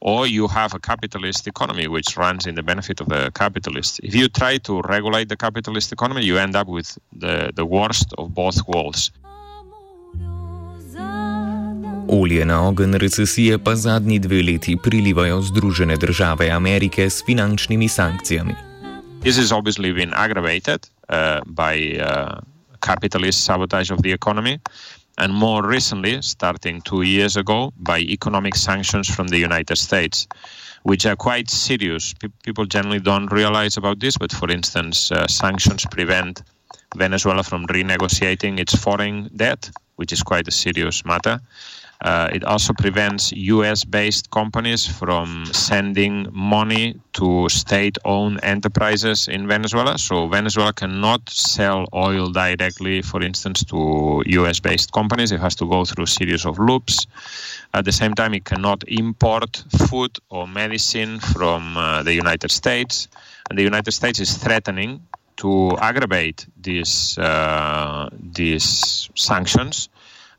or 0.00 0.26
you 0.26 0.48
have 0.48 0.74
a 0.74 0.78
capitalist 0.78 1.46
economy 1.46 1.86
which 1.86 2.16
runs 2.16 2.46
in 2.46 2.54
the 2.54 2.62
benefit 2.62 3.00
of 3.00 3.08
the 3.08 3.30
capitalists. 3.34 4.00
If 4.02 4.14
you 4.14 4.28
try 4.28 4.58
to 4.58 4.82
regulate 4.82 5.28
the 5.28 5.36
capitalist 5.36 5.92
economy, 5.92 6.24
you 6.24 6.38
end 6.38 6.56
up 6.56 6.68
with 6.68 6.98
the, 7.12 7.52
the 7.54 7.64
worst 7.64 8.14
of 8.18 8.34
both 8.34 8.66
worlds. 8.66 9.12
Olje 12.08 12.44
na 12.44 12.68
ogen 12.68 12.94
recesije 12.94 13.58
pa 13.58 13.76
zadnji 13.76 14.18
dve 14.18 14.42
leti 14.42 14.76
prilivajo 14.76 15.42
Združene 15.42 15.96
države 15.96 16.50
Amerike 16.50 17.10
s 17.10 17.24
finančnimi 17.26 17.88
sankcijami. 17.88 18.54
This 19.22 19.36
has 19.38 19.52
obviously 19.52 19.92
been 19.92 20.12
aggravated 20.14 20.80
uh, 21.08 21.40
by 21.46 22.00
uh, 22.00 22.42
capitalist 22.82 23.44
sabotage 23.44 23.90
of 23.90 24.02
the 24.02 24.12
economy, 24.12 24.60
and 25.18 25.32
more 25.32 25.62
recently, 25.66 26.20
starting 26.22 26.80
two 26.82 27.02
years 27.02 27.36
ago, 27.36 27.72
by 27.78 28.00
economic 28.00 28.54
sanctions 28.54 29.08
from 29.08 29.28
the 29.28 29.38
United 29.38 29.76
States, 29.76 30.26
which 30.82 31.06
are 31.06 31.16
quite 31.16 31.48
serious. 31.50 32.14
People 32.42 32.66
generally 32.66 33.00
don't 33.00 33.30
realize 33.30 33.76
about 33.76 34.00
this, 34.00 34.16
but 34.16 34.32
for 34.32 34.50
instance, 34.50 35.12
uh, 35.12 35.26
sanctions 35.26 35.86
prevent 35.90 36.42
Venezuela 36.96 37.42
from 37.42 37.66
renegotiating 37.66 38.58
its 38.58 38.74
foreign 38.74 39.30
debt, 39.36 39.70
which 39.96 40.12
is 40.12 40.22
quite 40.22 40.48
a 40.48 40.50
serious 40.50 41.04
matter. 41.04 41.40
Uh, 42.02 42.28
it 42.32 42.42
also 42.42 42.72
prevents 42.72 43.30
US 43.32 43.84
based 43.84 44.28
companies 44.32 44.84
from 44.84 45.46
sending 45.52 46.26
money 46.32 47.00
to 47.12 47.48
state 47.48 47.96
owned 48.04 48.40
enterprises 48.42 49.28
in 49.28 49.46
Venezuela. 49.46 49.96
So, 49.98 50.26
Venezuela 50.26 50.72
cannot 50.72 51.30
sell 51.30 51.86
oil 51.94 52.30
directly, 52.30 53.02
for 53.02 53.22
instance, 53.22 53.62
to 53.66 54.22
US 54.26 54.58
based 54.58 54.90
companies. 54.92 55.30
It 55.30 55.38
has 55.38 55.54
to 55.56 55.68
go 55.68 55.84
through 55.84 56.04
a 56.04 56.08
series 56.08 56.44
of 56.44 56.58
loops. 56.58 57.06
At 57.72 57.84
the 57.84 57.92
same 57.92 58.14
time, 58.14 58.34
it 58.34 58.44
cannot 58.44 58.82
import 58.88 59.62
food 59.86 60.18
or 60.28 60.48
medicine 60.48 61.20
from 61.20 61.76
uh, 61.76 62.02
the 62.02 62.14
United 62.14 62.50
States. 62.50 63.06
And 63.48 63.56
the 63.56 63.62
United 63.62 63.92
States 63.92 64.18
is 64.18 64.36
threatening 64.36 65.06
to 65.36 65.76
aggravate 65.80 66.46
these, 66.60 67.16
uh, 67.18 68.08
these 68.32 69.08
sanctions 69.14 69.88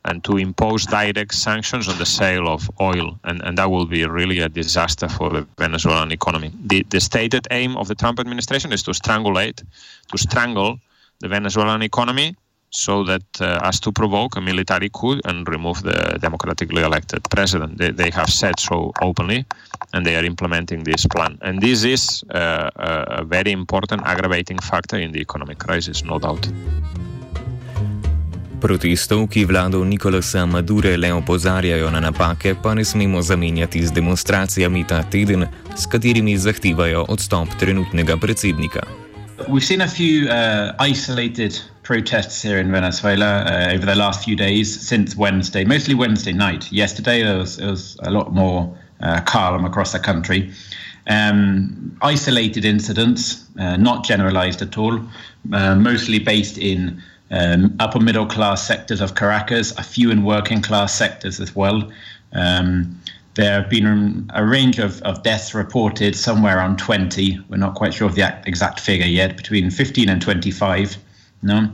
and 0.04 0.22
to 0.24 0.36
impose 0.36 0.86
direct 0.86 1.34
sanctions 1.34 1.88
on 1.88 1.98
the 1.98 2.06
sale 2.06 2.48
of 2.48 2.70
oil. 2.80 3.18
And, 3.24 3.42
and 3.42 3.56
that 3.58 3.70
will 3.70 3.86
be 3.86 4.04
really 4.06 4.40
a 4.40 4.48
disaster 4.48 5.08
for 5.08 5.30
the 5.30 5.46
Venezuelan 5.58 6.12
economy. 6.12 6.52
The, 6.66 6.84
the 6.90 7.00
stated 7.00 7.46
aim 7.50 7.76
of 7.76 7.88
the 7.88 7.94
Trump 7.94 8.20
administration 8.20 8.72
is 8.72 8.82
to 8.84 8.90
strangulate, 8.90 9.62
to 10.10 10.18
strangle 10.18 10.78
the 11.20 11.28
Venezuelan 11.28 11.82
economy 11.82 12.36
so 12.74 13.04
that 13.04 13.22
uh, 13.40 13.60
as 13.62 13.78
to 13.80 13.92
provoke 13.92 14.36
a 14.36 14.40
military 14.40 14.90
coup 14.92 15.20
and 15.24 15.48
remove 15.48 15.82
the 15.82 16.18
democratically 16.20 16.82
elected 16.82 17.22
president. 17.30 17.78
They, 17.78 17.92
they 17.92 18.10
have 18.10 18.28
said 18.28 18.58
so 18.58 18.92
openly, 19.00 19.46
and 19.92 20.04
they 20.04 20.16
are 20.16 20.24
implementing 20.24 20.82
this 20.82 21.06
plan. 21.06 21.38
And 21.40 21.62
this 21.62 21.84
is 21.84 22.24
uh, 22.30 22.70
a 22.74 23.24
very 23.24 23.52
important 23.52 24.02
aggravating 24.04 24.58
factor 24.58 24.98
in 24.98 25.12
the 25.12 25.20
economic 25.20 25.58
crisis, 25.60 26.04
no 26.04 26.18
doubt. 26.18 26.48
Protestov, 28.64 29.26
ki 29.28 29.44
vlado 29.44 29.84
Nikolasa 29.84 30.46
Madure 30.46 30.96
le 30.96 31.12
opozarjajo 31.12 31.90
na 31.90 32.00
napake, 32.00 32.54
pa 32.62 32.72
ne 32.74 32.84
smemo 32.84 33.20
zamenjati 33.22 33.86
z 33.86 33.92
demonstracijami 33.92 34.84
ta 34.88 35.02
teden, 35.02 35.44
s 35.76 35.84
katerimi 35.86 36.38
zahtevajo 36.38 37.04
odstop 37.08 37.48
trenutnega 37.60 38.16
predsednika. 38.16 38.86
We've 39.48 39.60
seen 39.60 39.82
a 39.82 39.88
few 39.88 40.28
uh, 40.28 40.72
isolated 40.80 41.60
protests 41.82 42.40
here 42.40 42.58
in 42.60 42.72
Venezuela 42.72 43.44
uh, 43.44 43.74
over 43.76 43.84
the 43.84 43.94
last 43.94 44.24
few 44.24 44.36
days 44.36 44.88
since 44.88 45.14
Wednesday, 45.16 45.64
mostly 45.64 45.94
Wednesday 45.94 46.32
night. 46.32 46.72
Yesterday, 46.72 47.20
it 47.20 47.36
was, 47.38 47.58
it 47.58 47.66
was 47.66 47.98
a 48.02 48.10
lot 48.10 48.32
more 48.32 48.72
uh, 49.02 49.20
calm 49.26 49.66
across 49.66 49.92
the 49.92 50.00
country. 50.00 50.50
Um, 51.06 51.98
isolated 52.00 52.64
incidents, 52.64 53.44
uh, 53.60 53.76
not 53.76 54.04
generalized 54.04 54.62
at 54.62 54.78
all, 54.78 55.00
uh, 55.52 55.74
mostly 55.74 56.18
based 56.18 56.56
in 56.56 57.02
um, 57.30 57.74
upper 57.80 58.00
middle 58.00 58.26
class 58.26 58.66
sectors 58.66 59.00
of 59.00 59.14
Caracas, 59.14 59.72
a 59.78 59.82
few 59.82 60.10
in 60.10 60.24
working 60.24 60.62
class 60.62 60.94
sectors 60.94 61.40
as 61.40 61.54
well. 61.54 61.90
Um, 62.32 63.00
there 63.34 63.60
have 63.60 63.68
been 63.68 64.30
a 64.32 64.44
range 64.44 64.78
of, 64.78 65.02
of 65.02 65.22
deaths 65.22 65.54
reported, 65.54 66.14
somewhere 66.14 66.58
around 66.58 66.78
20. 66.78 67.40
We're 67.48 67.56
not 67.56 67.74
quite 67.74 67.92
sure 67.92 68.06
of 68.06 68.14
the 68.14 68.40
exact 68.46 68.78
figure 68.78 69.06
yet, 69.06 69.36
between 69.36 69.70
15 69.70 70.08
and 70.08 70.22
25. 70.22 70.96
No? 71.42 71.68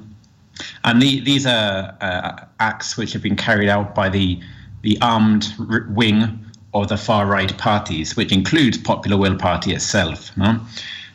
And 0.84 1.02
the, 1.02 1.20
these 1.20 1.46
are 1.46 1.96
uh, 2.00 2.44
acts 2.60 2.96
which 2.96 3.12
have 3.12 3.22
been 3.22 3.36
carried 3.36 3.68
out 3.68 3.94
by 3.94 4.08
the, 4.08 4.40
the 4.82 4.98
armed 5.02 5.52
wing 5.90 6.38
of 6.72 6.88
the 6.88 6.96
far 6.96 7.26
right 7.26 7.56
parties, 7.58 8.16
which 8.16 8.32
includes 8.32 8.78
Popular 8.78 9.18
Will 9.18 9.36
Party 9.36 9.72
itself. 9.72 10.34
No? 10.38 10.60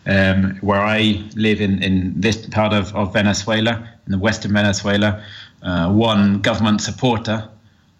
Um, 0.08 0.58
where 0.62 0.82
I 0.82 1.24
live 1.36 1.60
in, 1.60 1.82
in 1.82 2.14
this 2.20 2.46
part 2.48 2.74
of, 2.74 2.96
of 2.96 3.14
Venezuela, 3.14 3.90
in 4.06 4.12
the 4.12 4.18
western 4.18 4.54
Venezuela, 4.54 5.24
uh, 5.64 5.92
one 5.92 6.42
government 6.42 6.82
supporter 6.82 7.48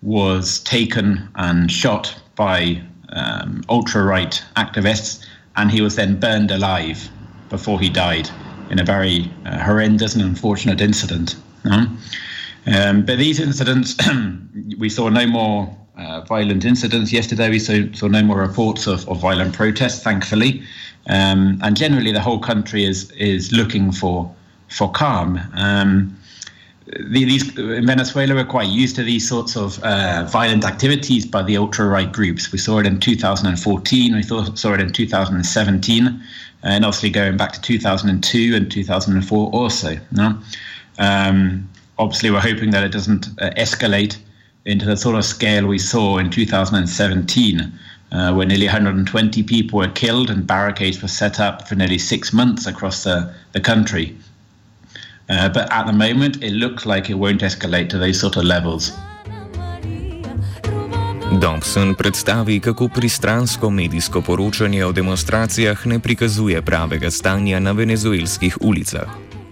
was 0.02 0.60
taken 0.60 1.28
and 1.36 1.72
shot 1.72 2.16
by 2.36 2.82
um, 3.10 3.64
ultra 3.70 4.04
right 4.04 4.44
activists, 4.56 5.26
and 5.56 5.72
he 5.72 5.82
was 5.82 5.96
then 5.96 6.20
burned 6.20 6.52
alive 6.52 7.10
before 7.50 7.80
he 7.80 7.90
died 7.90 8.30
in 8.70 8.80
a 8.80 8.84
very 8.84 9.32
uh, 9.46 9.60
horrendous 9.60 10.16
and 10.16 10.24
unfortunate 10.24 10.82
incident. 10.82 11.36
Um, 12.68 13.04
but 13.06 13.18
these 13.18 13.40
incidents, 13.40 13.96
we 14.78 14.90
saw 14.90 15.10
no 15.10 15.28
more 15.28 15.76
uh, 15.98 16.22
violent 16.22 16.66
incidents 16.66 17.14
yesterday. 17.14 17.50
We 17.50 17.60
saw, 17.60 17.74
saw 17.94 18.08
no 18.08 18.24
more 18.24 18.40
reports 18.40 18.88
of, 18.88 19.08
of 19.08 19.20
violent 19.20 19.54
protests, 19.54 20.04
thankfully. 20.04 20.64
Um, 21.08 21.60
and 21.62 21.78
generally, 21.78 22.12
the 22.12 22.22
whole 22.22 22.40
country 22.40 22.84
is 22.84 23.12
is 23.12 23.52
looking 23.52 23.92
for 23.92 24.34
for 24.70 24.92
calm. 24.92 25.40
Um, 25.54 26.18
these 27.10 27.58
in 27.58 27.88
Venezuela 27.88 28.36
we're 28.36 28.46
quite 28.46 28.70
used 28.70 28.96
to 28.96 29.04
these 29.04 29.28
sorts 29.28 29.58
of 29.58 29.84
uh, 29.84 30.28
violent 30.30 30.64
activities 30.64 31.26
by 31.26 31.42
the 31.42 31.58
ultra 31.58 31.88
right 31.88 32.12
groups. 32.12 32.52
We 32.52 32.60
saw 32.60 32.80
it 32.80 32.86
in 32.86 33.00
2014. 33.00 34.16
We 34.16 34.24
saw 34.24 34.74
it 34.74 34.82
in 34.82 34.94
2017, 34.94 36.24
and 36.64 36.86
obviously 36.86 37.10
going 37.10 37.38
back 37.38 37.54
to 37.54 37.62
2002 37.62 38.56
and 38.56 38.72
2004 38.72 39.50
also. 39.52 39.98
No? 40.12 40.40
Um, 41.00 41.68
obviously, 41.98 42.30
we're 42.30 42.40
hoping 42.40 42.70
that 42.72 42.84
it 42.84 42.92
doesn't 42.92 43.28
uh, 43.40 43.50
escalate 43.58 44.18
into 44.66 44.86
the 44.86 44.98
sort 44.98 45.16
of 45.16 45.26
scale 45.26 45.68
we 45.68 45.80
saw 45.80 46.18
in 46.18 46.30
2017 46.30 47.72
uh, 48.12 48.34
where 48.34 48.46
nearly 48.46 48.66
120 48.66 49.44
people 49.44 49.80
were 49.80 49.88
killed 49.90 50.30
and 50.30 50.48
barricades 50.48 51.02
were 51.02 51.08
set 51.08 51.40
up 51.40 51.68
for 51.68 51.76
nearly 51.76 51.98
six 51.98 52.32
months 52.32 52.66
across 52.66 53.04
the, 53.04 53.34
the 53.52 53.60
country. 53.60 54.16
Uh, 55.28 55.50
but 55.50 55.72
at 55.72 55.86
the 55.86 55.94
moment, 55.94 56.44
it 56.44 56.54
looks 56.54 56.86
like 56.86 57.10
it 57.10 57.16
won't 57.16 57.42
escalate 57.42 57.90
to 57.90 57.98
those 57.98 58.20
sort 58.20 58.38
of 58.38 58.44
levels. 58.44 58.92
Dobson 61.42 61.96
predstavi, 61.96 62.60
kako 62.60 62.88
pristransko 62.88 63.70
medijsko 63.70 64.22
poročanje 64.22 64.86
o 64.86 64.92
demonstracijah 64.92 65.88
ne 65.88 66.00
prikazuje 66.00 66.62
pravega 66.62 67.12
stanja 67.12 67.60
na 67.60 67.72
venezuelskih 67.72 68.58
ulicah. 68.62 69.10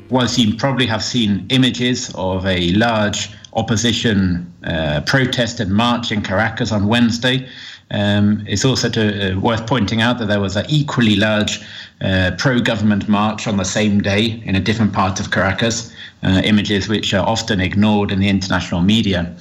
Whilst 0.10 0.38
you 0.38 0.58
probably 0.58 0.88
have 0.88 1.04
seen 1.04 1.46
images 1.50 2.12
of 2.14 2.46
a 2.46 2.58
large 2.78 3.30
opposition 3.54 4.46
uh, 4.64 5.02
protest 5.06 5.60
and 5.60 5.72
march 5.72 6.12
in 6.12 6.22
Caracas 6.22 6.72
on 6.72 6.88
Wednesday, 6.88 7.48
Um, 7.92 8.44
it's 8.48 8.66
also 8.66 8.90
to, 8.90 9.34
uh, 9.34 9.40
worth 9.40 9.68
pointing 9.68 10.02
out 10.02 10.18
that 10.20 10.26
there 10.26 10.40
was 10.40 10.56
an 10.56 10.66
equally 10.68 11.16
large 11.16 11.60
uh, 12.02 12.32
pro 12.38 12.60
government 12.60 13.08
march 13.08 13.48
on 13.48 13.58
the 13.58 13.66
same 13.66 14.02
day 14.02 14.42
in 14.46 14.56
a 14.56 14.60
different 14.60 14.94
part 14.94 15.20
of 15.20 15.32
Caracas, 15.32 15.94
uh, 16.24 16.42
images 16.44 16.88
which 16.88 17.14
are 17.14 17.28
often 17.28 17.60
ignored 17.60 18.12
in 18.12 18.20
the 18.20 18.30
international 18.30 18.82
media. 18.82 19.36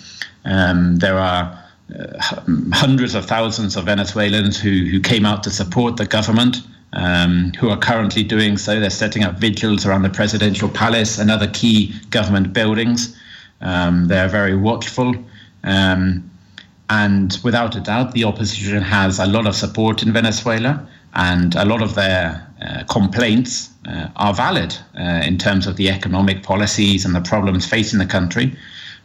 Um, 0.44 0.96
there 0.96 1.18
are 1.18 1.58
uh, 1.98 2.40
hundreds 2.72 3.14
of 3.14 3.26
thousands 3.26 3.76
of 3.76 3.84
Venezuelans 3.84 4.60
who, 4.60 4.84
who 4.84 5.00
came 5.00 5.24
out 5.24 5.42
to 5.44 5.50
support 5.50 5.96
the 5.96 6.06
government. 6.06 6.58
Um, 6.94 7.52
who 7.58 7.70
are 7.70 7.78
currently 7.78 8.22
doing 8.22 8.58
so. 8.58 8.78
They're 8.78 8.90
setting 8.90 9.24
up 9.24 9.36
vigils 9.36 9.86
around 9.86 10.02
the 10.02 10.10
presidential 10.10 10.68
palace 10.68 11.18
and 11.18 11.30
other 11.30 11.48
key 11.48 11.94
government 12.10 12.52
buildings. 12.52 13.18
Um, 13.62 14.08
they're 14.08 14.28
very 14.28 14.54
watchful. 14.54 15.14
Um, 15.64 16.30
and 17.00 17.38
without 17.42 17.74
a 17.74 17.80
doubt, 17.80 18.12
the 18.12 18.24
opposition 18.24 18.82
has 18.82 19.18
a 19.18 19.24
lot 19.24 19.46
of 19.46 19.54
support 19.56 20.02
in 20.02 20.12
Venezuela, 20.12 20.86
and 21.14 21.54
a 21.54 21.64
lot 21.64 21.80
of 21.80 21.94
their 21.94 22.46
uh, 22.60 22.84
complaints 22.84 23.70
uh, 23.88 24.08
are 24.16 24.34
valid 24.34 24.76
uh, 24.98 25.22
in 25.24 25.38
terms 25.38 25.66
of 25.66 25.76
the 25.76 25.88
economic 25.88 26.42
policies 26.42 27.06
and 27.06 27.14
the 27.14 27.22
problems 27.22 27.66
facing 27.66 27.98
the 27.98 28.04
country. 28.04 28.54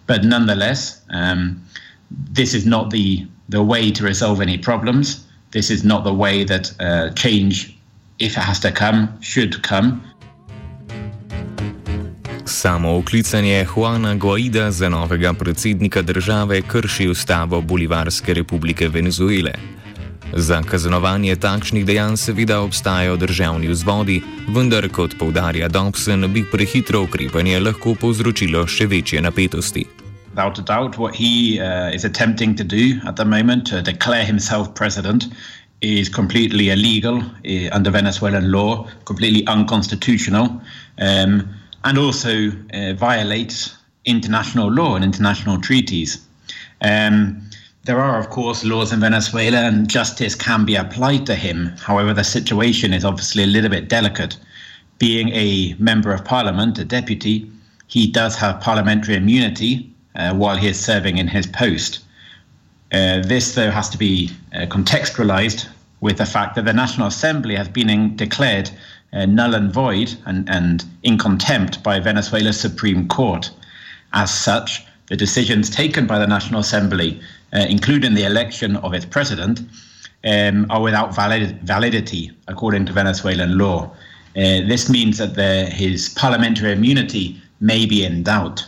But 0.06 0.26
nonetheless, 0.26 1.02
um, 1.12 1.63
this 2.12 2.54
is 2.54 2.65
not 2.65 2.89
the, 2.89 3.26
the 3.47 3.63
way 3.63 3.89
to 3.91 4.04
resolve 4.04 4.41
any 4.41 4.58
problems. 4.58 5.26
This 5.52 5.69
is 5.69 5.86
not 5.86 6.04
the 6.04 6.13
way 6.13 6.43
that 6.43 6.73
uh, 6.82 7.12
change, 7.12 7.73
if 8.19 8.36
it 8.36 8.43
has 8.50 8.60
to 8.62 8.71
come, 8.73 9.21
should 9.21 9.63
come. 9.63 10.04
Samo 12.47 12.97
oklicanje 12.97 13.65
Juana 13.75 14.15
Guaida 14.15 14.71
za 14.71 14.89
novega 14.89 15.33
predsednika 15.33 16.01
države 16.01 16.62
krši 16.62 17.07
ustavo 17.07 17.62
Bolivarske 17.62 18.33
republike 18.33 18.88
Venezuele. 18.88 19.51
Za 20.33 20.62
kaznovanje 20.62 21.36
takšnih 21.36 21.86
dejanj 21.86 22.15
seveda 22.17 22.62
obstajajo 22.62 23.17
državni 23.17 23.67
vzvodi, 23.67 24.21
vendar, 24.47 24.89
kot 24.89 25.17
povdarja 25.19 25.67
Dobson, 25.67 26.33
bi 26.33 26.45
prehitro 26.51 27.03
ukrepanje 27.03 27.60
lahko 27.60 27.95
povzročilo 27.95 28.63
še 28.67 28.88
večje 28.88 29.21
napetosti. 29.21 29.86
Without 30.31 30.60
a 30.60 30.62
doubt, 30.62 30.95
what 30.97 31.15
he 31.15 31.60
uh, 31.60 31.95
is 31.95 32.05
attempting 32.05 32.57
to 32.57 32.63
do 32.63 32.95
at 33.10 33.15
the 33.15 33.25
moment 33.25 33.67
to 33.69 33.81
declare 33.81 34.25
himself 34.25 34.73
president 34.75 35.27
is 35.81 36.10
completely 36.10 36.69
illegal 36.69 37.17
uh, 37.17 37.75
under 37.75 37.91
Venezuelan 37.91 38.51
law, 38.51 38.88
completely 39.03 39.43
unconstitutional. 39.47 40.47
Um, 40.97 41.57
and 41.84 41.98
also 41.98 42.52
uh, 42.74 42.94
violates 42.94 43.78
international 44.06 44.72
law 44.72 44.96
and 44.96 45.04
international 45.04 45.60
treaties. 45.60 46.26
Um, 46.82 47.42
there 47.84 48.00
are, 48.00 48.20
of 48.20 48.30
course, 48.30 48.66
laws 48.66 48.92
in 48.92 49.00
Venezuela, 49.00 49.60
and 49.60 49.90
justice 49.90 50.36
can 50.36 50.66
be 50.66 50.76
applied 50.76 51.26
to 51.26 51.36
him. 51.36 51.74
However, 51.78 52.13
the 52.13 52.24
situation 52.24 52.94
is 52.94 53.06
obviously 53.06 53.44
a 53.44 53.48
little 53.48 53.70
bit 53.70 53.88
delicate. 53.88 54.38
Being 55.00 55.30
a 55.30 55.76
member 55.80 56.12
of 56.12 56.26
parliament, 56.26 56.78
a 56.80 56.86
deputy, 56.86 57.50
he 57.88 58.12
does 58.12 58.36
have 58.36 58.60
parliamentary 58.60 59.16
immunity 59.16 59.90
uh, 60.16 60.34
while 60.34 60.58
he 60.58 60.68
is 60.68 60.80
serving 60.80 61.18
in 61.18 61.28
his 61.28 61.48
post. 61.48 62.00
Uh, 62.92 63.22
this, 63.22 63.56
though, 63.56 63.72
has 63.72 63.90
to 63.90 63.98
be 63.98 64.32
uh, 64.54 64.66
contextualized 64.66 65.68
with 66.02 66.18
the 66.18 66.26
fact 66.26 66.56
that 66.56 66.66
the 66.66 66.74
National 66.74 67.08
Assembly 67.08 67.56
has 67.56 67.70
been 67.70 67.90
in, 67.90 68.16
declared 68.16 68.70
uh, 69.13 69.26
null 69.26 69.56
and 69.56 69.72
void 69.72 70.15
and, 70.26 70.50
and 70.50 70.86
in 71.04 71.17
contempt 71.17 71.84
by 71.84 72.00
Venezuela's 72.00 72.60
Supreme 72.60 73.08
Court. 73.08 73.52
As 74.13 74.34
such, 74.34 74.86
the 75.08 75.15
decisions 75.15 75.70
taken 75.70 76.08
by 76.08 76.20
the 76.20 76.28
National 76.28 76.60
Assembly, 76.60 77.20
uh, 77.54 77.65
including 77.70 78.13
the 78.13 78.26
election 78.26 78.76
of 78.78 78.93
its 78.93 79.06
president, 79.06 79.62
um, 80.24 80.65
are 80.70 80.82
without 80.82 81.15
valid, 81.15 81.62
validity 81.62 82.32
according 82.48 82.86
to 82.86 82.93
Venezuelan 82.93 83.58
law. 83.58 83.91
Uh, 84.36 84.62
this 84.67 84.89
means 84.89 85.17
that 85.17 85.36
the, 85.36 85.65
his 85.65 86.10
parliamentary 86.10 86.72
immunity 86.72 87.41
may 87.60 87.86
be 87.86 88.04
in 88.04 88.24
doubt. 88.24 88.65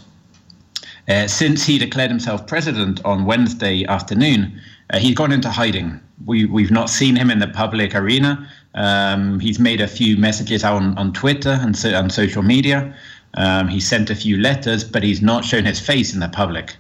Uh, 1.08 1.28
since 1.28 1.66
he 1.66 1.78
declared 1.78 2.10
himself 2.10 2.46
president 2.48 3.04
on 3.04 3.26
Wednesday 3.26 3.84
afternoon, 3.86 4.62
uh, 4.92 5.00
he's 5.00 5.16
gone 5.16 5.32
into 5.32 5.50
hiding. 5.50 6.00
We, 6.26 6.46
we've 6.46 6.72
not 6.72 6.90
seen 6.90 7.16
him 7.16 7.30
in 7.30 7.40
the 7.40 7.48
public 7.48 7.96
arena. 7.96 8.48
Um, 8.76 9.40
he's 9.40 9.60
made 9.60 9.82
a 9.82 9.88
few 9.88 10.18
messages 10.18 10.64
on, 10.64 10.98
on 10.98 11.14
Twitter 11.14 11.58
and 11.62 11.76
so, 11.76 11.94
on 11.94 12.10
social 12.10 12.44
media. 12.44 12.96
Um, 13.36 13.68
he 13.68 13.80
sent 13.80 14.10
a 14.10 14.16
few 14.16 14.38
letters, 14.38 14.84
but 14.84 15.04
he's 15.04 15.22
not 15.22 15.46
shown 15.46 15.66
his 15.66 15.80
face 15.80 16.14
in 16.14 16.20
the 16.20 16.30
public. 16.30 16.76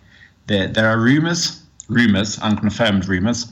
There, 0.47 0.67
there 0.67 0.88
are 0.88 0.99
rumors, 0.99 1.62
rumors, 1.88 2.39
unconfirmed 2.39 3.08
rumors, 3.08 3.47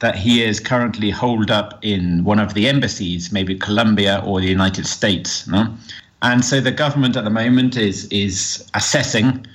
that 0.00 0.16
he 0.16 0.42
is 0.42 0.60
currently 0.60 1.10
holed 1.10 1.50
up 1.50 1.78
in 1.82 2.24
one 2.24 2.38
of 2.38 2.54
the 2.54 2.68
embassies, 2.68 3.32
maybe 3.32 3.54
Colombia 3.54 4.22
or 4.24 4.40
the 4.40 4.46
United 4.46 4.86
States. 4.86 5.46
No? 5.46 5.74
And 6.22 6.44
so 6.44 6.60
the 6.60 6.72
government 6.72 7.16
at 7.16 7.24
the 7.24 7.30
moment 7.30 7.76
is 7.76 8.06
is 8.06 8.68
assessing 8.74 9.46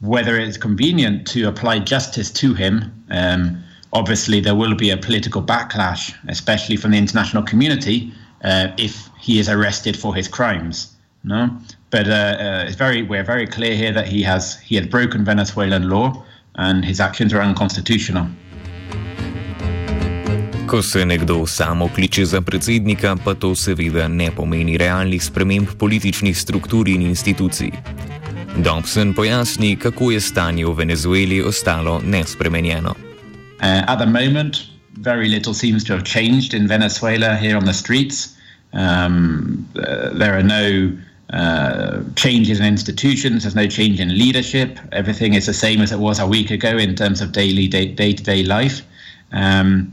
whether 0.00 0.38
it's 0.38 0.56
convenient 0.56 1.26
to 1.28 1.48
apply 1.48 1.78
justice 1.80 2.30
to 2.30 2.54
him. 2.54 2.92
Um, 3.10 3.62
obviously 3.92 4.40
there 4.40 4.54
will 4.54 4.74
be 4.74 4.90
a 4.90 4.96
political 4.96 5.42
backlash, 5.42 6.14
especially 6.28 6.76
from 6.76 6.90
the 6.90 6.98
international 6.98 7.42
community, 7.42 8.12
uh, 8.44 8.68
if 8.76 9.08
he 9.20 9.38
is 9.38 9.48
arrested 9.48 9.96
for 9.96 10.14
his 10.14 10.28
crimes. 10.28 10.92
No, 11.24 11.50
but 11.90 12.06
uh, 12.08 12.12
uh, 12.12 12.64
it's 12.66 12.76
very 12.76 13.02
we're 13.02 13.24
very 13.24 13.46
clear 13.46 13.74
here 13.74 13.92
that 13.92 14.06
he 14.06 14.22
has 14.22 14.60
he 14.60 14.76
has 14.76 14.86
broken 14.86 15.24
Venezuelan 15.24 15.88
law 15.88 16.24
and 16.54 16.84
his 16.84 17.00
actions 17.00 17.34
are 17.34 17.42
unconstitutional. 17.42 18.26
Ko 20.66 20.82
se 20.82 21.04
nekdo 21.04 21.46
samo 21.46 21.88
kliče 21.88 22.24
za 22.24 22.40
predsednika, 22.40 23.16
pa 23.24 23.34
to 23.34 23.54
seveda 23.54 24.08
ne 24.08 24.30
pomeni 24.30 24.78
realnih 24.78 25.24
sprememb 25.24 25.68
političnih 25.78 26.38
struktur 26.38 26.88
in 26.88 27.02
institucij. 27.02 27.70
Dobson 28.56 29.14
pojasni, 29.14 29.76
kako 29.76 30.10
je 30.10 30.20
stanje 30.20 30.66
v 30.66 30.74
Venezueli 30.74 31.42
ostalo 31.42 32.00
nespremenjeno. 32.04 33.05
Uh, 33.60 33.84
at 33.86 33.96
the 33.96 34.06
moment, 34.06 34.68
very 34.92 35.28
little 35.28 35.54
seems 35.54 35.84
to 35.84 35.92
have 35.94 36.04
changed 36.04 36.54
in 36.54 36.66
Venezuela 36.66 37.36
here 37.36 37.56
on 37.56 37.64
the 37.64 37.74
streets. 37.74 38.36
Um, 38.72 39.68
uh, 39.76 40.10
there 40.10 40.36
are 40.36 40.42
no 40.42 40.96
uh, 41.30 42.02
changes 42.14 42.60
in 42.60 42.66
institutions, 42.66 43.42
there's 43.42 43.54
no 43.54 43.66
change 43.66 44.00
in 44.00 44.16
leadership. 44.16 44.78
Everything 44.92 45.34
is 45.34 45.46
the 45.46 45.54
same 45.54 45.80
as 45.80 45.92
it 45.92 45.98
was 45.98 46.18
a 46.18 46.26
week 46.26 46.50
ago 46.50 46.76
in 46.76 46.94
terms 46.94 47.20
of 47.20 47.32
daily 47.32 47.68
day 47.68 47.94
to 47.94 48.22
day 48.22 48.42
life. 48.42 48.82
Um, 49.32 49.92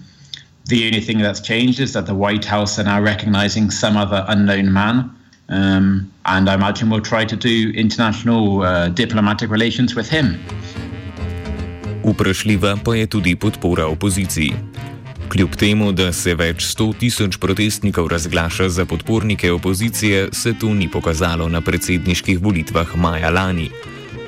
the 0.65 0.85
only 0.85 1.01
thing 1.01 1.17
that's 1.17 1.41
changed 1.41 1.79
is 1.79 1.93
that 1.93 2.05
the 2.05 2.15
White 2.15 2.45
House 2.45 2.79
are 2.79 2.83
now 2.83 3.01
recognizing 3.01 3.71
some 3.71 3.97
other 3.97 4.23
unknown 4.27 4.71
man. 4.71 5.13
Um, 5.49 6.11
and 6.25 6.49
I 6.49 6.53
imagine 6.53 6.89
we'll 6.89 7.01
try 7.01 7.25
to 7.25 7.35
do 7.35 7.71
international 7.71 8.61
uh, 8.61 8.89
diplomatic 8.89 9.49
relations 9.49 9.93
with 9.93 10.09
him. 10.09 10.41
Vprašljiva 12.03 12.77
pa 12.85 12.95
je 12.95 13.07
tudi 13.07 13.35
podpora 13.35 13.87
opoziciji. 13.87 14.53
Kljub 15.29 15.55
temu, 15.55 15.91
da 15.91 16.11
se 16.13 16.35
več 16.35 16.65
sto 16.67 16.91
tisoč 16.99 17.37
protestnikov 17.39 18.07
razglaša 18.07 18.69
za 18.69 18.85
podpornike 18.85 19.51
opozicije, 19.51 20.27
se 20.31 20.53
to 20.59 20.73
ni 20.73 20.89
pokazalo 20.91 21.47
na 21.49 21.61
predsedniških 21.61 22.39
volitvah 22.39 22.95
maja 22.95 23.29
lani. 23.29 23.69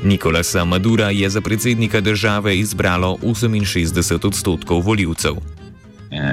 Nikolasa 0.03 0.65
Madura 0.65 1.09
je 1.09 1.29
za 1.29 1.41
predsednika 1.41 2.01
države 2.01 2.57
izbralo 2.59 3.17
68 3.21 4.27
odstotkov 4.27 4.81
voljivcev. 4.81 5.33
Uh, 5.35 5.41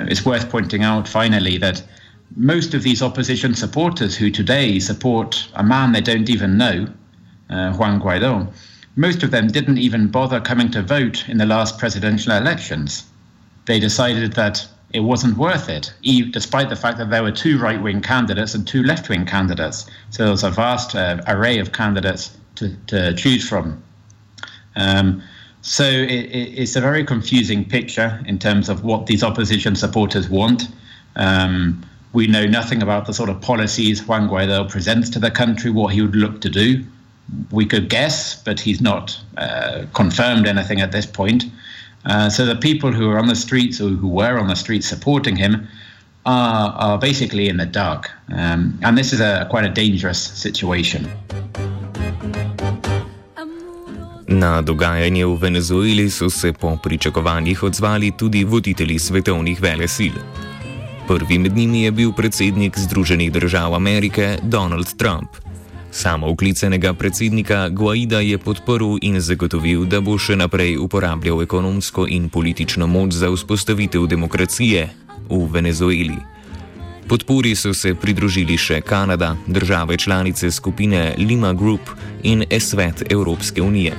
it's 0.09 0.25
worth 0.25 0.51
pointing 0.51 0.85
out 0.85 1.09
finally 1.09 1.59
that 1.59 1.83
most 2.37 2.75
of 2.75 2.83
these 2.83 3.05
opposition 3.05 3.55
supporters 3.55 4.21
who 4.21 4.31
today 4.31 4.81
support 4.81 5.37
a 5.55 5.63
man 5.63 5.93
they 5.93 6.03
don't 6.03 6.31
even 6.31 6.51
know, 6.57 6.87
uh, 7.51 7.79
Juan 7.79 8.01
Guaido, 8.01 8.47
most 8.97 9.23
of 9.23 9.31
them 9.31 9.49
didn't 9.49 9.79
even 9.79 10.09
bother 10.09 10.41
coming 10.41 10.71
to 10.73 10.83
vote 10.83 11.29
in 11.29 11.39
the 11.39 11.47
last 11.47 11.79
presidential 11.79 12.33
elections. 12.33 13.05
They 13.67 13.81
decided 13.81 14.35
that 14.35 14.67
it 14.93 15.01
wasn't 15.01 15.39
worth 15.39 15.69
it, 15.69 15.93
despite 16.33 16.69
the 16.69 16.77
fact 16.77 16.99
that 16.99 17.09
there 17.11 17.23
were 17.23 17.33
two 17.33 17.59
right 17.59 17.83
wing 17.83 18.03
candidates 18.03 18.55
and 18.55 18.67
two 18.67 18.83
left 18.83 19.09
wing 19.09 19.25
candidates. 19.25 19.87
So 20.11 20.25
there 20.25 20.33
was 20.33 20.43
a 20.43 20.51
vast 20.51 20.95
uh, 20.95 21.23
array 21.27 21.59
of 21.59 21.73
candidates 21.73 22.37
to, 22.57 22.77
to 22.89 23.15
choose 23.15 23.49
from. 23.49 23.83
Um, 24.77 25.23
so 25.63 25.85
it, 25.85 26.27
it's 26.31 26.77
a 26.77 26.81
very 26.81 27.05
confusing 27.05 27.65
picture 27.65 28.23
in 28.27 28.39
terms 28.39 28.69
of 28.69 28.85
what 28.85 29.07
these 29.07 29.23
opposition 29.23 29.77
supporters 29.77 30.29
want. 30.29 30.69
Um, 31.17 31.87
we 32.13 32.27
know 32.27 32.45
nothing 32.45 32.83
about 32.83 33.07
the 33.07 33.15
sort 33.15 33.31
of 33.31 33.41
policies 33.41 34.07
Juan 34.07 34.29
Guaido 34.29 34.69
presents 34.69 35.09
to 35.11 35.19
the 35.19 35.31
country, 35.31 35.71
what 35.71 35.95
he 35.95 36.03
would 36.03 36.17
look 36.17 36.43
to 36.43 36.51
do. 36.51 36.85
We 37.51 37.67
could 37.67 37.89
guess, 37.89 38.43
but 38.43 38.61
he's 38.61 38.81
not 38.81 39.19
uh, 39.37 39.85
confirmed 39.95 40.47
anything 40.47 40.81
at 40.81 40.93
this 40.93 41.07
point. 41.07 41.45
Uh, 42.05 42.29
so 42.29 42.45
the 42.45 42.57
people 42.57 42.93
who 42.93 43.11
are 43.11 43.19
on 43.19 43.29
the 43.29 43.37
streets 43.37 43.81
or 43.81 43.89
who 43.89 44.09
were 44.09 44.39
on 44.39 44.49
the 44.49 44.57
streets 44.57 44.89
supporting 44.89 45.37
him 45.37 45.69
are, 46.27 46.73
are 46.73 46.99
basically 46.99 47.49
in 47.49 47.57
the 47.57 47.67
dark. 47.67 48.11
Um, 48.35 48.79
and 48.83 48.99
this 48.99 49.13
is 49.13 49.21
a 49.21 49.47
quite 49.51 49.65
a 49.65 49.71
dangerous 49.71 50.19
situation. 50.19 51.09
Na 54.29 54.63
dogajanje 54.63 55.27
v 55.27 55.37
Venezueli 55.37 56.11
so 56.11 56.31
se 56.31 56.53
po 56.53 56.77
pričakovanjih 56.77 57.63
odzvali 57.63 58.13
tudi 58.19 58.45
voditelji 58.45 58.99
svetovnih 58.99 59.63
velesil. 59.63 60.13
Prvi 61.09 61.39
med 61.39 61.57
njimi 61.57 61.83
je 61.83 61.91
bil 61.91 62.13
predsednik 62.13 62.79
Združenih 62.79 63.33
držav 63.33 63.75
Amerike 63.75 64.39
Donald 64.43 64.97
Trump. 64.97 65.52
Samo 65.93 66.31
uklicenega 66.31 66.95
predsednika 66.95 67.69
Guaida 67.69 68.21
je 68.21 68.39
podprl 68.39 68.97
in 69.03 69.21
zagotovil, 69.21 69.85
da 69.85 70.01
bo 70.01 70.17
še 70.19 70.39
naprej 70.41 70.79
uporabljal 70.81 71.43
ekonomsko 71.45 72.07
in 72.09 72.31
politično 72.33 72.89
moč 72.89 73.13
za 73.21 73.29
vzpostavitev 73.29 74.07
demokracije 74.09 74.89
v 75.29 75.41
Venezueli. 75.53 76.17
Podpori 77.09 77.53
so 77.53 77.75
se 77.77 77.93
pridružili 77.95 78.57
še 78.57 78.81
Kanada, 78.81 79.37
države 79.47 79.97
članice 79.97 80.51
skupine 80.51 81.15
Lima 81.19 81.53
Group 81.53 81.93
in 82.23 82.45
Svet 82.61 83.13
Evropske 83.13 83.63
unije. 83.63 83.93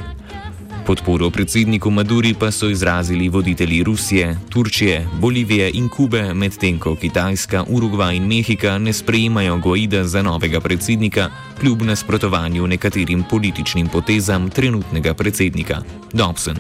Podporo 0.84 1.30
predsedniku 1.30 1.88
Maduri 1.92 2.34
pa 2.36 2.52
so 2.52 2.68
izrazili 2.70 3.30
voditelji 3.30 3.84
Rusije, 3.84 4.38
Turčije, 4.50 5.08
Bolivije 5.20 5.72
in 5.74 5.90
Kube, 5.90 6.34
medtem 6.34 6.80
ko 6.80 6.96
Kitajska, 6.96 7.64
Urugvaj 7.70 8.16
in 8.16 8.28
Mehika 8.28 8.78
ne 8.78 8.94
sprejemajo 8.94 9.58
Goida 9.58 10.04
za 10.04 10.22
novega 10.22 10.60
predsednika, 10.60 11.30
kljub 11.60 11.82
nasprotovanju 11.82 12.68
nekaterim 12.68 13.24
političnim 13.30 13.88
potezam 13.88 14.50
trenutnega 14.50 15.14
predsednika 15.14 15.82
Dobson. 16.14 16.58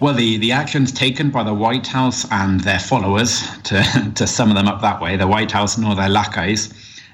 Well, 0.00 0.14
the, 0.14 0.38
the 0.38 0.52
actions 0.52 0.92
taken 0.92 1.30
by 1.30 1.42
the 1.44 1.54
White 1.54 1.90
House 1.92 2.28
and 2.30 2.60
their 2.60 2.80
followers, 2.80 3.42
to, 3.62 3.82
to 4.14 4.26
sum 4.26 4.54
them 4.54 4.68
up 4.68 4.80
that 4.80 5.00
way, 5.00 5.16
the 5.16 5.26
White 5.26 5.52
House 5.58 5.82
all 5.82 5.96
their 5.96 6.10
lackeys, 6.10 6.70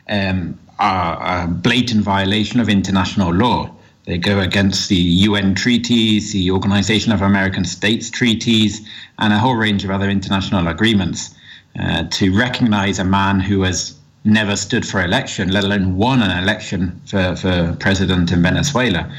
um, 0.08 0.58
are 0.78 1.44
a 1.44 1.46
blatant 1.46 2.04
violation 2.04 2.60
of 2.60 2.68
international 2.68 3.32
law. 3.32 3.73
They 4.04 4.18
go 4.18 4.40
against 4.40 4.88
the 4.88 4.96
UN 4.96 5.54
treaties, 5.54 6.32
the 6.32 6.50
Organization 6.50 7.12
of 7.12 7.22
American 7.22 7.64
States 7.64 8.10
treaties, 8.10 8.86
and 9.18 9.32
a 9.32 9.38
whole 9.38 9.56
range 9.56 9.84
of 9.84 9.90
other 9.90 10.10
international 10.10 10.68
agreements 10.68 11.34
uh, 11.80 12.04
to 12.10 12.36
recognize 12.36 12.98
a 12.98 13.04
man 13.04 13.40
who 13.40 13.62
has 13.62 13.96
never 14.24 14.56
stood 14.56 14.86
for 14.86 15.02
election, 15.02 15.50
let 15.50 15.64
alone 15.64 15.96
won 15.96 16.22
an 16.22 16.42
election 16.42 17.00
for, 17.06 17.34
for 17.36 17.76
president 17.80 18.30
in 18.30 18.42
Venezuela, 18.42 19.10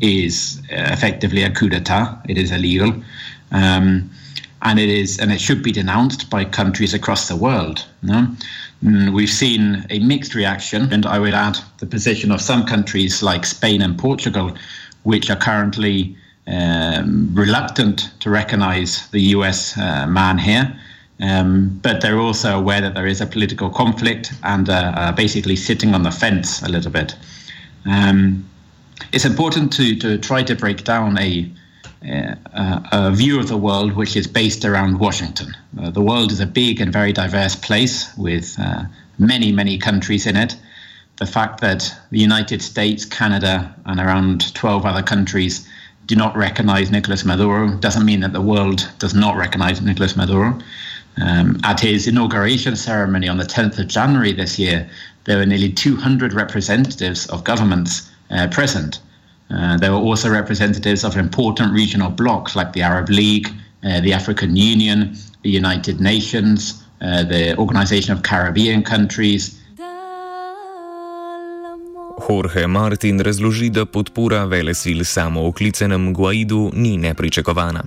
is 0.00 0.60
uh, 0.72 0.90
effectively 0.92 1.42
a 1.42 1.50
coup 1.50 1.68
d'etat. 1.68 2.20
It 2.28 2.36
is 2.36 2.50
illegal. 2.50 2.92
Um, 3.52 4.10
and 4.62 4.78
it 4.78 4.88
is, 4.88 5.18
and 5.18 5.32
it 5.32 5.40
should 5.40 5.62
be 5.62 5.72
denounced 5.72 6.30
by 6.30 6.44
countries 6.44 6.94
across 6.94 7.28
the 7.28 7.36
world. 7.36 7.84
No? 8.02 8.28
We've 8.82 9.30
seen 9.30 9.86
a 9.90 9.98
mixed 10.00 10.34
reaction, 10.34 10.92
and 10.92 11.06
I 11.06 11.18
would 11.18 11.34
add 11.34 11.58
the 11.78 11.86
position 11.86 12.32
of 12.32 12.40
some 12.40 12.64
countries 12.66 13.22
like 13.22 13.46
Spain 13.46 13.82
and 13.82 13.98
Portugal, 13.98 14.56
which 15.04 15.30
are 15.30 15.36
currently 15.36 16.16
um, 16.46 17.30
reluctant 17.34 18.10
to 18.20 18.30
recognize 18.30 19.08
the 19.10 19.20
US 19.36 19.78
uh, 19.78 20.06
man 20.06 20.38
here. 20.38 20.76
Um, 21.20 21.78
but 21.82 22.00
they're 22.00 22.18
also 22.18 22.58
aware 22.58 22.80
that 22.80 22.94
there 22.94 23.06
is 23.06 23.20
a 23.20 23.26
political 23.26 23.70
conflict 23.70 24.32
and 24.42 24.68
uh, 24.68 24.92
uh, 24.96 25.12
basically 25.12 25.54
sitting 25.54 25.94
on 25.94 26.02
the 26.02 26.10
fence 26.10 26.62
a 26.62 26.68
little 26.68 26.90
bit. 26.90 27.14
Um, 27.86 28.44
it's 29.12 29.24
important 29.24 29.72
to, 29.74 29.94
to 29.96 30.18
try 30.18 30.42
to 30.42 30.56
break 30.56 30.82
down 30.82 31.18
a 31.18 31.48
a 32.04 33.10
view 33.14 33.38
of 33.38 33.48
the 33.48 33.56
world 33.56 33.92
which 33.92 34.16
is 34.16 34.26
based 34.26 34.64
around 34.64 34.98
Washington. 34.98 35.54
Uh, 35.80 35.90
the 35.90 36.00
world 36.00 36.32
is 36.32 36.40
a 36.40 36.46
big 36.46 36.80
and 36.80 36.92
very 36.92 37.12
diverse 37.12 37.54
place 37.54 38.14
with 38.16 38.56
uh, 38.58 38.84
many, 39.18 39.52
many 39.52 39.78
countries 39.78 40.26
in 40.26 40.36
it. 40.36 40.56
The 41.16 41.26
fact 41.26 41.60
that 41.60 41.94
the 42.10 42.18
United 42.18 42.62
States, 42.62 43.04
Canada, 43.04 43.74
and 43.86 44.00
around 44.00 44.54
12 44.54 44.84
other 44.84 45.02
countries 45.02 45.68
do 46.06 46.16
not 46.16 46.36
recognize 46.36 46.90
Nicolas 46.90 47.24
Maduro 47.24 47.76
doesn't 47.76 48.04
mean 48.04 48.20
that 48.20 48.32
the 48.32 48.40
world 48.40 48.90
does 48.98 49.14
not 49.14 49.36
recognize 49.36 49.80
Nicolas 49.80 50.16
Maduro. 50.16 50.58
Um, 51.20 51.60
at 51.62 51.78
his 51.78 52.08
inauguration 52.08 52.74
ceremony 52.74 53.28
on 53.28 53.36
the 53.36 53.44
10th 53.44 53.78
of 53.78 53.86
January 53.86 54.32
this 54.32 54.58
year, 54.58 54.88
there 55.24 55.38
were 55.38 55.46
nearly 55.46 55.70
200 55.70 56.32
representatives 56.32 57.26
of 57.26 57.44
governments 57.44 58.10
uh, 58.30 58.48
present. 58.48 58.98
Uh, 59.52 59.76
there 59.76 59.92
were 59.92 60.00
also 60.00 60.30
representatives 60.30 61.04
of 61.04 61.16
important 61.16 61.74
regional 61.74 62.10
blocs 62.10 62.56
like 62.56 62.72
the 62.72 62.82
Arab 62.82 63.08
League, 63.10 63.48
uh, 63.84 64.00
the 64.00 64.12
African 64.14 64.56
Union, 64.56 65.14
the 65.42 65.50
United 65.50 66.00
Nations, 66.00 66.82
uh, 67.02 67.22
the 67.28 67.54
Organization 67.58 68.16
of 68.16 68.22
Caribbean 68.22 68.82
Countries. 68.82 69.58
Jorge 72.18 72.66
Martin 72.66 73.20
razloži, 73.20 73.70
da 73.70 73.84
podpora 73.84 74.44
velesil 74.44 75.04
samooklicenem 75.04 76.14
Guaidu 76.14 76.70
ni 76.74 76.96
nepričakovana. 76.96 77.82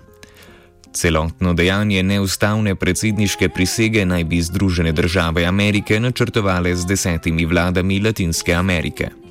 Celotno 0.94 1.54
dejanje 1.54 2.04
neustavne 2.04 2.76
predsedniške 2.76 3.50
prisege 3.50 4.06
naj 4.06 4.24
bi 4.24 4.42
Združene 4.42 4.92
države 4.92 5.46
Amerike 5.46 6.00
načrtovale 6.00 6.76
z 6.76 6.86
desetimi 6.86 7.46
vladami 7.46 8.00
Latinske 8.00 8.54
Amerike. 8.54 9.25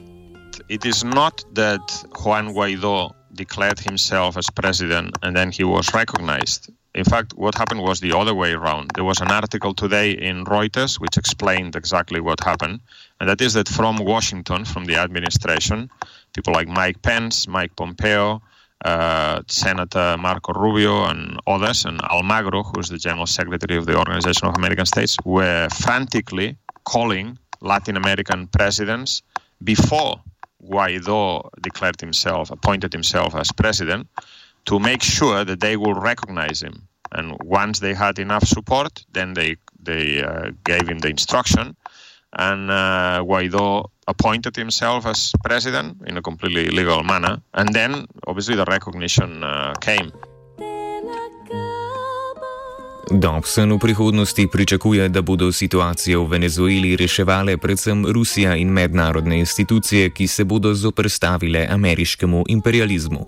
It 0.68 0.84
is 0.86 1.04
not 1.04 1.44
that 1.54 2.04
Juan 2.24 2.54
Guaido 2.54 3.14
declared 3.34 3.78
himself 3.78 4.36
as 4.36 4.48
president 4.50 5.16
and 5.22 5.36
then 5.36 5.50
he 5.50 5.64
was 5.64 5.92
recognized. 5.92 6.70
In 6.94 7.04
fact, 7.04 7.34
what 7.34 7.56
happened 7.56 7.82
was 7.82 7.98
the 8.00 8.16
other 8.16 8.34
way 8.34 8.52
around. 8.52 8.92
There 8.94 9.04
was 9.04 9.20
an 9.20 9.30
article 9.30 9.74
today 9.74 10.12
in 10.12 10.44
Reuters 10.44 11.00
which 11.00 11.16
explained 11.16 11.74
exactly 11.74 12.20
what 12.20 12.38
happened, 12.44 12.80
and 13.18 13.28
that 13.28 13.40
is 13.40 13.54
that 13.54 13.68
from 13.68 13.96
Washington, 13.96 14.64
from 14.64 14.84
the 14.84 14.96
administration, 14.96 15.90
people 16.32 16.52
like 16.52 16.68
Mike 16.68 17.02
Pence, 17.02 17.48
Mike 17.48 17.74
Pompeo, 17.74 18.40
uh, 18.84 19.42
Senator 19.48 20.16
Marco 20.20 20.52
Rubio, 20.52 21.06
and 21.06 21.40
others, 21.48 21.84
and 21.84 22.00
Almagro, 22.00 22.62
who's 22.62 22.90
the 22.90 22.98
General 22.98 23.26
Secretary 23.26 23.76
of 23.76 23.86
the 23.86 23.98
Organization 23.98 24.46
of 24.46 24.54
American 24.54 24.86
States, 24.86 25.16
were 25.24 25.68
frantically 25.70 26.56
calling 26.84 27.38
Latin 27.60 27.96
American 27.96 28.46
presidents 28.46 29.22
before 29.64 30.20
Guaido 30.70 31.48
declared 31.60 32.00
himself, 32.00 32.50
appointed 32.50 32.92
himself 32.92 33.34
as 33.34 33.52
president, 33.52 34.08
to 34.64 34.78
make 34.78 35.02
sure 35.02 35.44
that 35.44 35.60
they 35.60 35.76
will 35.76 35.94
recognize 35.94 36.62
him. 36.62 36.88
And 37.12 37.36
once 37.44 37.80
they 37.80 37.94
had 37.94 38.18
enough 38.18 38.44
support, 38.44 39.04
then 39.12 39.34
they 39.34 39.56
they 39.82 40.22
uh, 40.22 40.50
gave 40.64 40.88
him 40.88 40.98
the 40.98 41.08
instruction, 41.08 41.76
and 42.32 42.70
uh, 42.70 43.22
Guaido 43.22 43.90
appointed 44.06 44.56
himself 44.56 45.06
as 45.06 45.32
president 45.44 46.02
in 46.06 46.16
a 46.16 46.22
completely 46.22 46.68
legal 46.68 47.02
manner. 47.02 47.40
And 47.52 47.68
then, 47.74 48.06
obviously, 48.26 48.56
the 48.56 48.64
recognition 48.64 49.44
uh, 49.44 49.74
came. 49.80 50.12
Dobson 53.20 53.72
v 53.72 53.78
prihodnosti 53.78 54.46
pričakuje, 54.52 55.08
da 55.08 55.22
bodo 55.22 55.52
situacijo 55.52 56.24
v 56.24 56.30
Venezueli 56.30 56.96
reševale 56.96 57.56
predvsem 57.56 58.06
Rusija 58.06 58.56
in 58.56 58.68
mednarodne 58.68 59.38
institucije, 59.38 60.10
ki 60.10 60.26
se 60.26 60.44
bodo 60.44 60.74
zoprstavile 60.74 61.66
ameriškemu 61.70 62.44
imperializmu. 62.48 63.26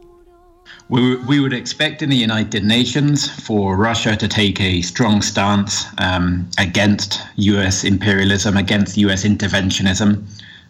We, 0.88 1.16
we 1.29 1.40
would 1.40 1.53
expect 1.53 2.03
in 2.03 2.11
the 2.11 2.22
United 2.33 2.64
Nations 2.64 3.31
for 3.46 3.77
Russia 3.77 4.16
to 4.16 4.29
take 4.29 4.61
a 4.61 4.83
strong 4.83 5.22
stance 5.22 5.87
um, 5.99 6.46
against 6.59 7.20
US 7.37 7.85
imperialism, 7.85 8.57
against 8.57 8.96
US 8.99 9.25
interventionism. 9.25 10.22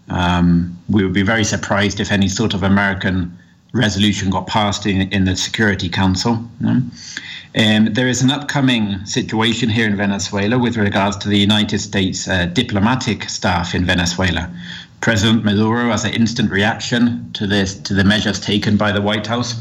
Um, 0.09 0.77
we 0.89 1.03
would 1.03 1.13
be 1.15 1.23
very 1.23 1.45
surprised 1.45 2.01
if 2.01 2.13
any 2.13 2.29
sort 2.29 2.55
of 2.55 2.63
American 2.63 3.37
resolution 3.73 4.31
got 4.31 4.47
passed 4.47 4.87
in, 4.87 5.09
in 5.13 5.25
the 5.25 5.37
Security 5.37 5.89
Council. 5.89 6.39
No? 6.61 6.81
Um, 7.57 7.87
there 7.95 8.07
is 8.07 8.21
an 8.21 8.31
upcoming 8.31 9.05
situation 9.07 9.71
here 9.71 9.87
in 9.87 9.97
Venezuela 9.97 10.59
with 10.59 10.77
regards 10.77 11.17
to 11.19 11.29
the 11.31 11.39
United 11.39 11.79
States 11.79 12.29
uh, 12.29 12.45
diplomatic 12.47 13.31
staff 13.31 13.75
in 13.75 13.87
Venezuela. 13.87 14.55
President 15.01 15.43
Maduro, 15.43 15.91
as 15.91 16.05
an 16.05 16.13
instant 16.13 16.51
reaction 16.51 17.31
to 17.33 17.47
this, 17.47 17.75
to 17.81 17.95
the 17.95 18.05
measures 18.05 18.41
taken 18.41 18.77
by 18.77 18.93
the 18.93 19.01
White 19.01 19.27
House, 19.27 19.55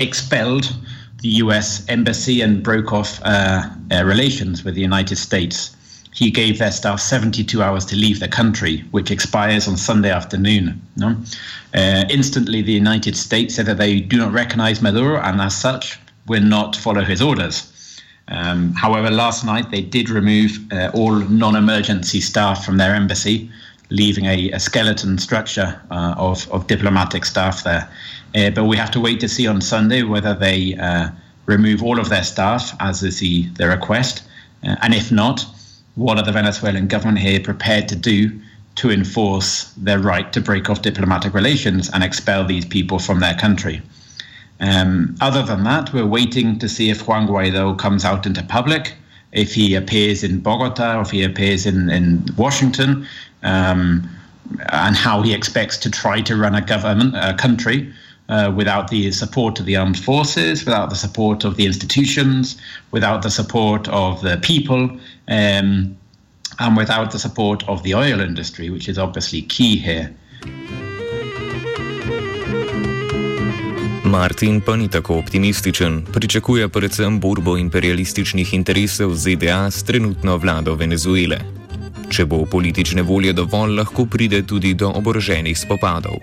expelled 0.00 0.74
the 1.22 1.28
U.S. 1.44 1.84
embassy 1.88 2.40
and 2.40 2.64
broke 2.64 2.92
off 2.92 3.20
uh, 3.22 3.70
uh, 3.92 4.04
relations 4.04 4.64
with 4.64 4.74
the 4.74 4.80
United 4.80 5.16
States. 5.16 5.76
He 6.12 6.32
gave 6.32 6.58
their 6.58 6.72
staff 6.72 6.98
72 6.98 7.62
hours 7.62 7.84
to 7.86 7.96
leave 7.96 8.18
the 8.18 8.28
country, 8.28 8.78
which 8.90 9.12
expires 9.12 9.68
on 9.68 9.76
Sunday 9.76 10.10
afternoon. 10.10 10.82
No? 10.96 11.16
Uh, 11.74 12.04
instantly, 12.10 12.62
the 12.62 12.72
United 12.72 13.16
States 13.16 13.54
said 13.54 13.66
that 13.66 13.78
they 13.78 14.00
do 14.00 14.16
not 14.16 14.32
recognize 14.32 14.82
Maduro 14.82 15.20
and, 15.20 15.40
as 15.40 15.56
such, 15.56 16.00
will 16.28 16.42
not 16.42 16.76
follow 16.76 17.02
his 17.02 17.22
orders. 17.22 17.72
Um, 18.28 18.72
however, 18.72 19.10
last 19.10 19.44
night 19.44 19.70
they 19.70 19.82
did 19.82 20.10
remove 20.10 20.58
uh, 20.72 20.90
all 20.94 21.14
non 21.14 21.54
emergency 21.54 22.20
staff 22.20 22.64
from 22.64 22.76
their 22.76 22.94
embassy, 22.94 23.50
leaving 23.90 24.24
a, 24.24 24.50
a 24.50 24.58
skeleton 24.58 25.18
structure 25.18 25.80
uh, 25.90 26.14
of, 26.16 26.50
of 26.50 26.66
diplomatic 26.66 27.24
staff 27.24 27.62
there. 27.62 27.88
Uh, 28.34 28.50
but 28.50 28.64
we 28.64 28.76
have 28.76 28.90
to 28.90 29.00
wait 29.00 29.20
to 29.20 29.28
see 29.28 29.46
on 29.46 29.60
Sunday 29.60 30.02
whether 30.02 30.34
they 30.34 30.74
uh, 30.74 31.08
remove 31.46 31.82
all 31.82 32.00
of 32.00 32.08
their 32.08 32.24
staff, 32.24 32.74
as 32.80 33.02
is 33.02 33.20
the, 33.20 33.46
the 33.50 33.68
request. 33.68 34.24
Uh, 34.64 34.74
and 34.82 34.92
if 34.92 35.12
not, 35.12 35.46
what 35.94 36.18
are 36.18 36.24
the 36.24 36.32
Venezuelan 36.32 36.88
government 36.88 37.18
here 37.18 37.40
prepared 37.40 37.88
to 37.88 37.96
do 37.96 38.38
to 38.74 38.90
enforce 38.90 39.72
their 39.76 39.98
right 39.98 40.32
to 40.32 40.40
break 40.40 40.68
off 40.68 40.82
diplomatic 40.82 41.32
relations 41.32 41.88
and 41.94 42.02
expel 42.04 42.44
these 42.44 42.64
people 42.64 42.98
from 42.98 43.20
their 43.20 43.34
country? 43.34 43.80
Um, 44.60 45.16
other 45.20 45.42
than 45.42 45.64
that, 45.64 45.92
we're 45.92 46.06
waiting 46.06 46.58
to 46.58 46.68
see 46.68 46.90
if 46.90 47.06
Juan 47.06 47.26
Guaido 47.28 47.78
comes 47.78 48.04
out 48.04 48.26
into 48.26 48.42
public, 48.42 48.94
if 49.32 49.54
he 49.54 49.74
appears 49.74 50.24
in 50.24 50.40
Bogota, 50.40 51.00
if 51.00 51.10
he 51.10 51.22
appears 51.22 51.66
in, 51.66 51.90
in 51.90 52.24
Washington, 52.36 53.06
um, 53.42 54.08
and 54.70 54.96
how 54.96 55.22
he 55.22 55.34
expects 55.34 55.76
to 55.78 55.90
try 55.90 56.20
to 56.22 56.36
run 56.36 56.54
a 56.54 56.62
government, 56.62 57.14
a 57.16 57.34
country, 57.34 57.92
uh, 58.28 58.52
without 58.56 58.88
the 58.88 59.10
support 59.12 59.60
of 59.60 59.66
the 59.66 59.76
armed 59.76 59.98
forces, 59.98 60.64
without 60.64 60.90
the 60.90 60.96
support 60.96 61.44
of 61.44 61.56
the 61.56 61.66
institutions, 61.66 62.60
without 62.90 63.22
the 63.22 63.30
support 63.30 63.88
of 63.88 64.22
the 64.22 64.36
people, 64.38 64.90
um, 65.28 65.96
and 66.58 66.76
without 66.76 67.10
the 67.10 67.18
support 67.18 67.66
of 67.68 67.82
the 67.82 67.94
oil 67.94 68.20
industry, 68.20 68.70
which 68.70 68.88
is 68.88 68.98
obviously 68.98 69.42
key 69.42 69.76
here. 69.76 70.12
Martin 74.16 74.60
pa 74.64 74.76
ni 74.76 74.88
tako 74.88 75.18
optimističen, 75.18 76.04
pričakuje 76.12 76.68
predvsem 76.68 77.20
borbo 77.20 77.56
imperialističnih 77.56 78.54
interesov 78.54 79.12
ZDA 79.14 79.70
s 79.70 79.84
trenutno 79.84 80.36
vlado 80.36 80.74
Venezuele. 80.74 81.36
Če 82.08 82.24
bo 82.24 82.38
politične 82.48 83.02
volje 83.02 83.34
dovolj, 83.36 83.74
lahko 83.76 84.06
pride 84.06 84.40
tudi 84.42 84.72
do 84.74 84.88
oboroženih 84.88 85.58
spopadov. 85.58 86.16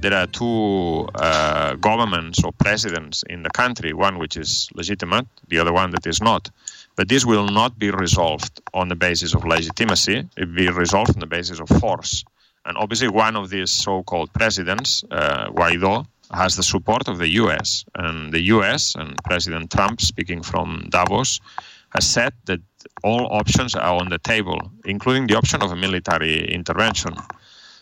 There 0.00 0.16
are 0.16 0.26
two 0.26 1.04
uh, 1.12 1.76
governments 1.76 2.40
or 2.44 2.52
presidents 2.52 3.24
in 3.28 3.42
the 3.42 3.50
country, 3.50 3.92
one 3.92 4.16
which 4.16 4.36
is 4.40 4.70
legitimate, 4.74 5.26
the 5.48 5.58
other 5.60 5.74
one 5.74 5.90
that 5.90 6.06
is 6.06 6.22
not. 6.22 6.48
But 6.96 7.08
this 7.08 7.26
will 7.26 7.50
not 7.52 7.78
be 7.78 7.90
resolved 7.90 8.62
on 8.72 8.88
the 8.88 8.96
basis 8.96 9.34
of 9.34 9.44
legitimacy, 9.44 10.24
it 10.36 10.48
will 10.48 10.56
be 10.56 10.70
resolved 10.70 11.16
on 11.16 11.20
the 11.20 11.34
basis 11.36 11.60
of 11.60 11.68
force. 11.80 12.24
And 12.64 12.76
obviously, 12.76 13.08
one 13.08 13.36
of 13.36 13.50
these 13.50 13.70
so 13.70 14.02
called 14.02 14.32
presidents, 14.32 15.04
uh, 15.10 15.50
Guaido, 15.50 16.06
has 16.32 16.56
the 16.56 16.62
support 16.62 17.08
of 17.08 17.18
the 17.18 17.28
US. 17.42 17.84
And 17.94 18.32
the 18.32 18.40
US 18.54 18.94
and 18.94 19.16
President 19.24 19.70
Trump, 19.70 20.00
speaking 20.00 20.42
from 20.42 20.86
Davos, 20.90 21.40
has 21.90 22.06
said 22.06 22.32
that 22.44 22.60
all 23.02 23.26
options 23.32 23.74
are 23.74 23.96
on 23.96 24.08
the 24.10 24.18
table, 24.18 24.70
including 24.84 25.26
the 25.26 25.36
option 25.36 25.62
of 25.62 25.72
a 25.72 25.76
military 25.76 26.46
intervention. 26.52 27.14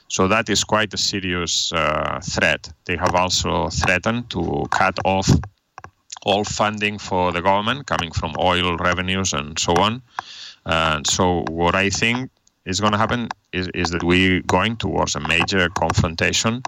So 0.08 0.28
that 0.28 0.48
is 0.48 0.62
quite 0.62 0.94
a 0.94 0.96
serious 0.96 1.72
uh, 1.72 2.20
threat. 2.22 2.72
They 2.84 2.96
have 2.96 3.14
also 3.14 3.68
threatened 3.70 4.30
to 4.30 4.66
cut 4.70 4.98
off 5.04 5.28
all 6.22 6.44
funding 6.44 6.98
for 6.98 7.32
the 7.32 7.42
government 7.42 7.86
coming 7.86 8.12
from 8.12 8.34
oil 8.38 8.76
revenues 8.76 9.32
and 9.32 9.58
so 9.58 9.74
on. 9.74 10.02
And 10.64 11.06
so, 11.06 11.44
what 11.48 11.74
I 11.74 11.90
think 11.90 12.30
is 12.66 12.80
going 12.80 12.92
to 12.92 12.98
happen 12.98 13.28
is, 13.52 13.68
is 13.74 13.90
that 13.90 14.02
we're 14.02 14.42
going 14.42 14.76
towards 14.76 15.16
a 15.16 15.20
major 15.20 15.68
confrontation 15.70 16.62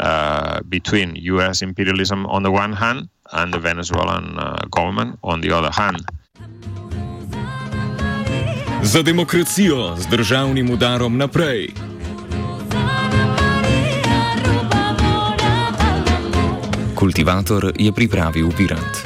uh, 0.00 0.60
between 0.68 1.16
U.S. 1.16 1.62
imperialism 1.62 2.26
on 2.26 2.42
the 2.42 2.50
one 2.50 2.72
hand 2.72 3.08
and 3.32 3.52
the 3.52 3.58
Venezuelan 3.58 4.38
uh, 4.38 4.56
government 4.70 5.18
on 5.22 5.40
the 5.40 5.52
other 5.52 5.70
hand. 5.70 6.02
Za 8.82 9.02
demokracijo 9.02 9.96
z 9.96 10.06
državnim 10.06 10.70
udarom 10.70 11.16
naprej. 11.18 11.74
Kultivator 16.94 17.72
je 17.78 17.92
pripravil 17.92 18.48
Virant. 18.58 19.05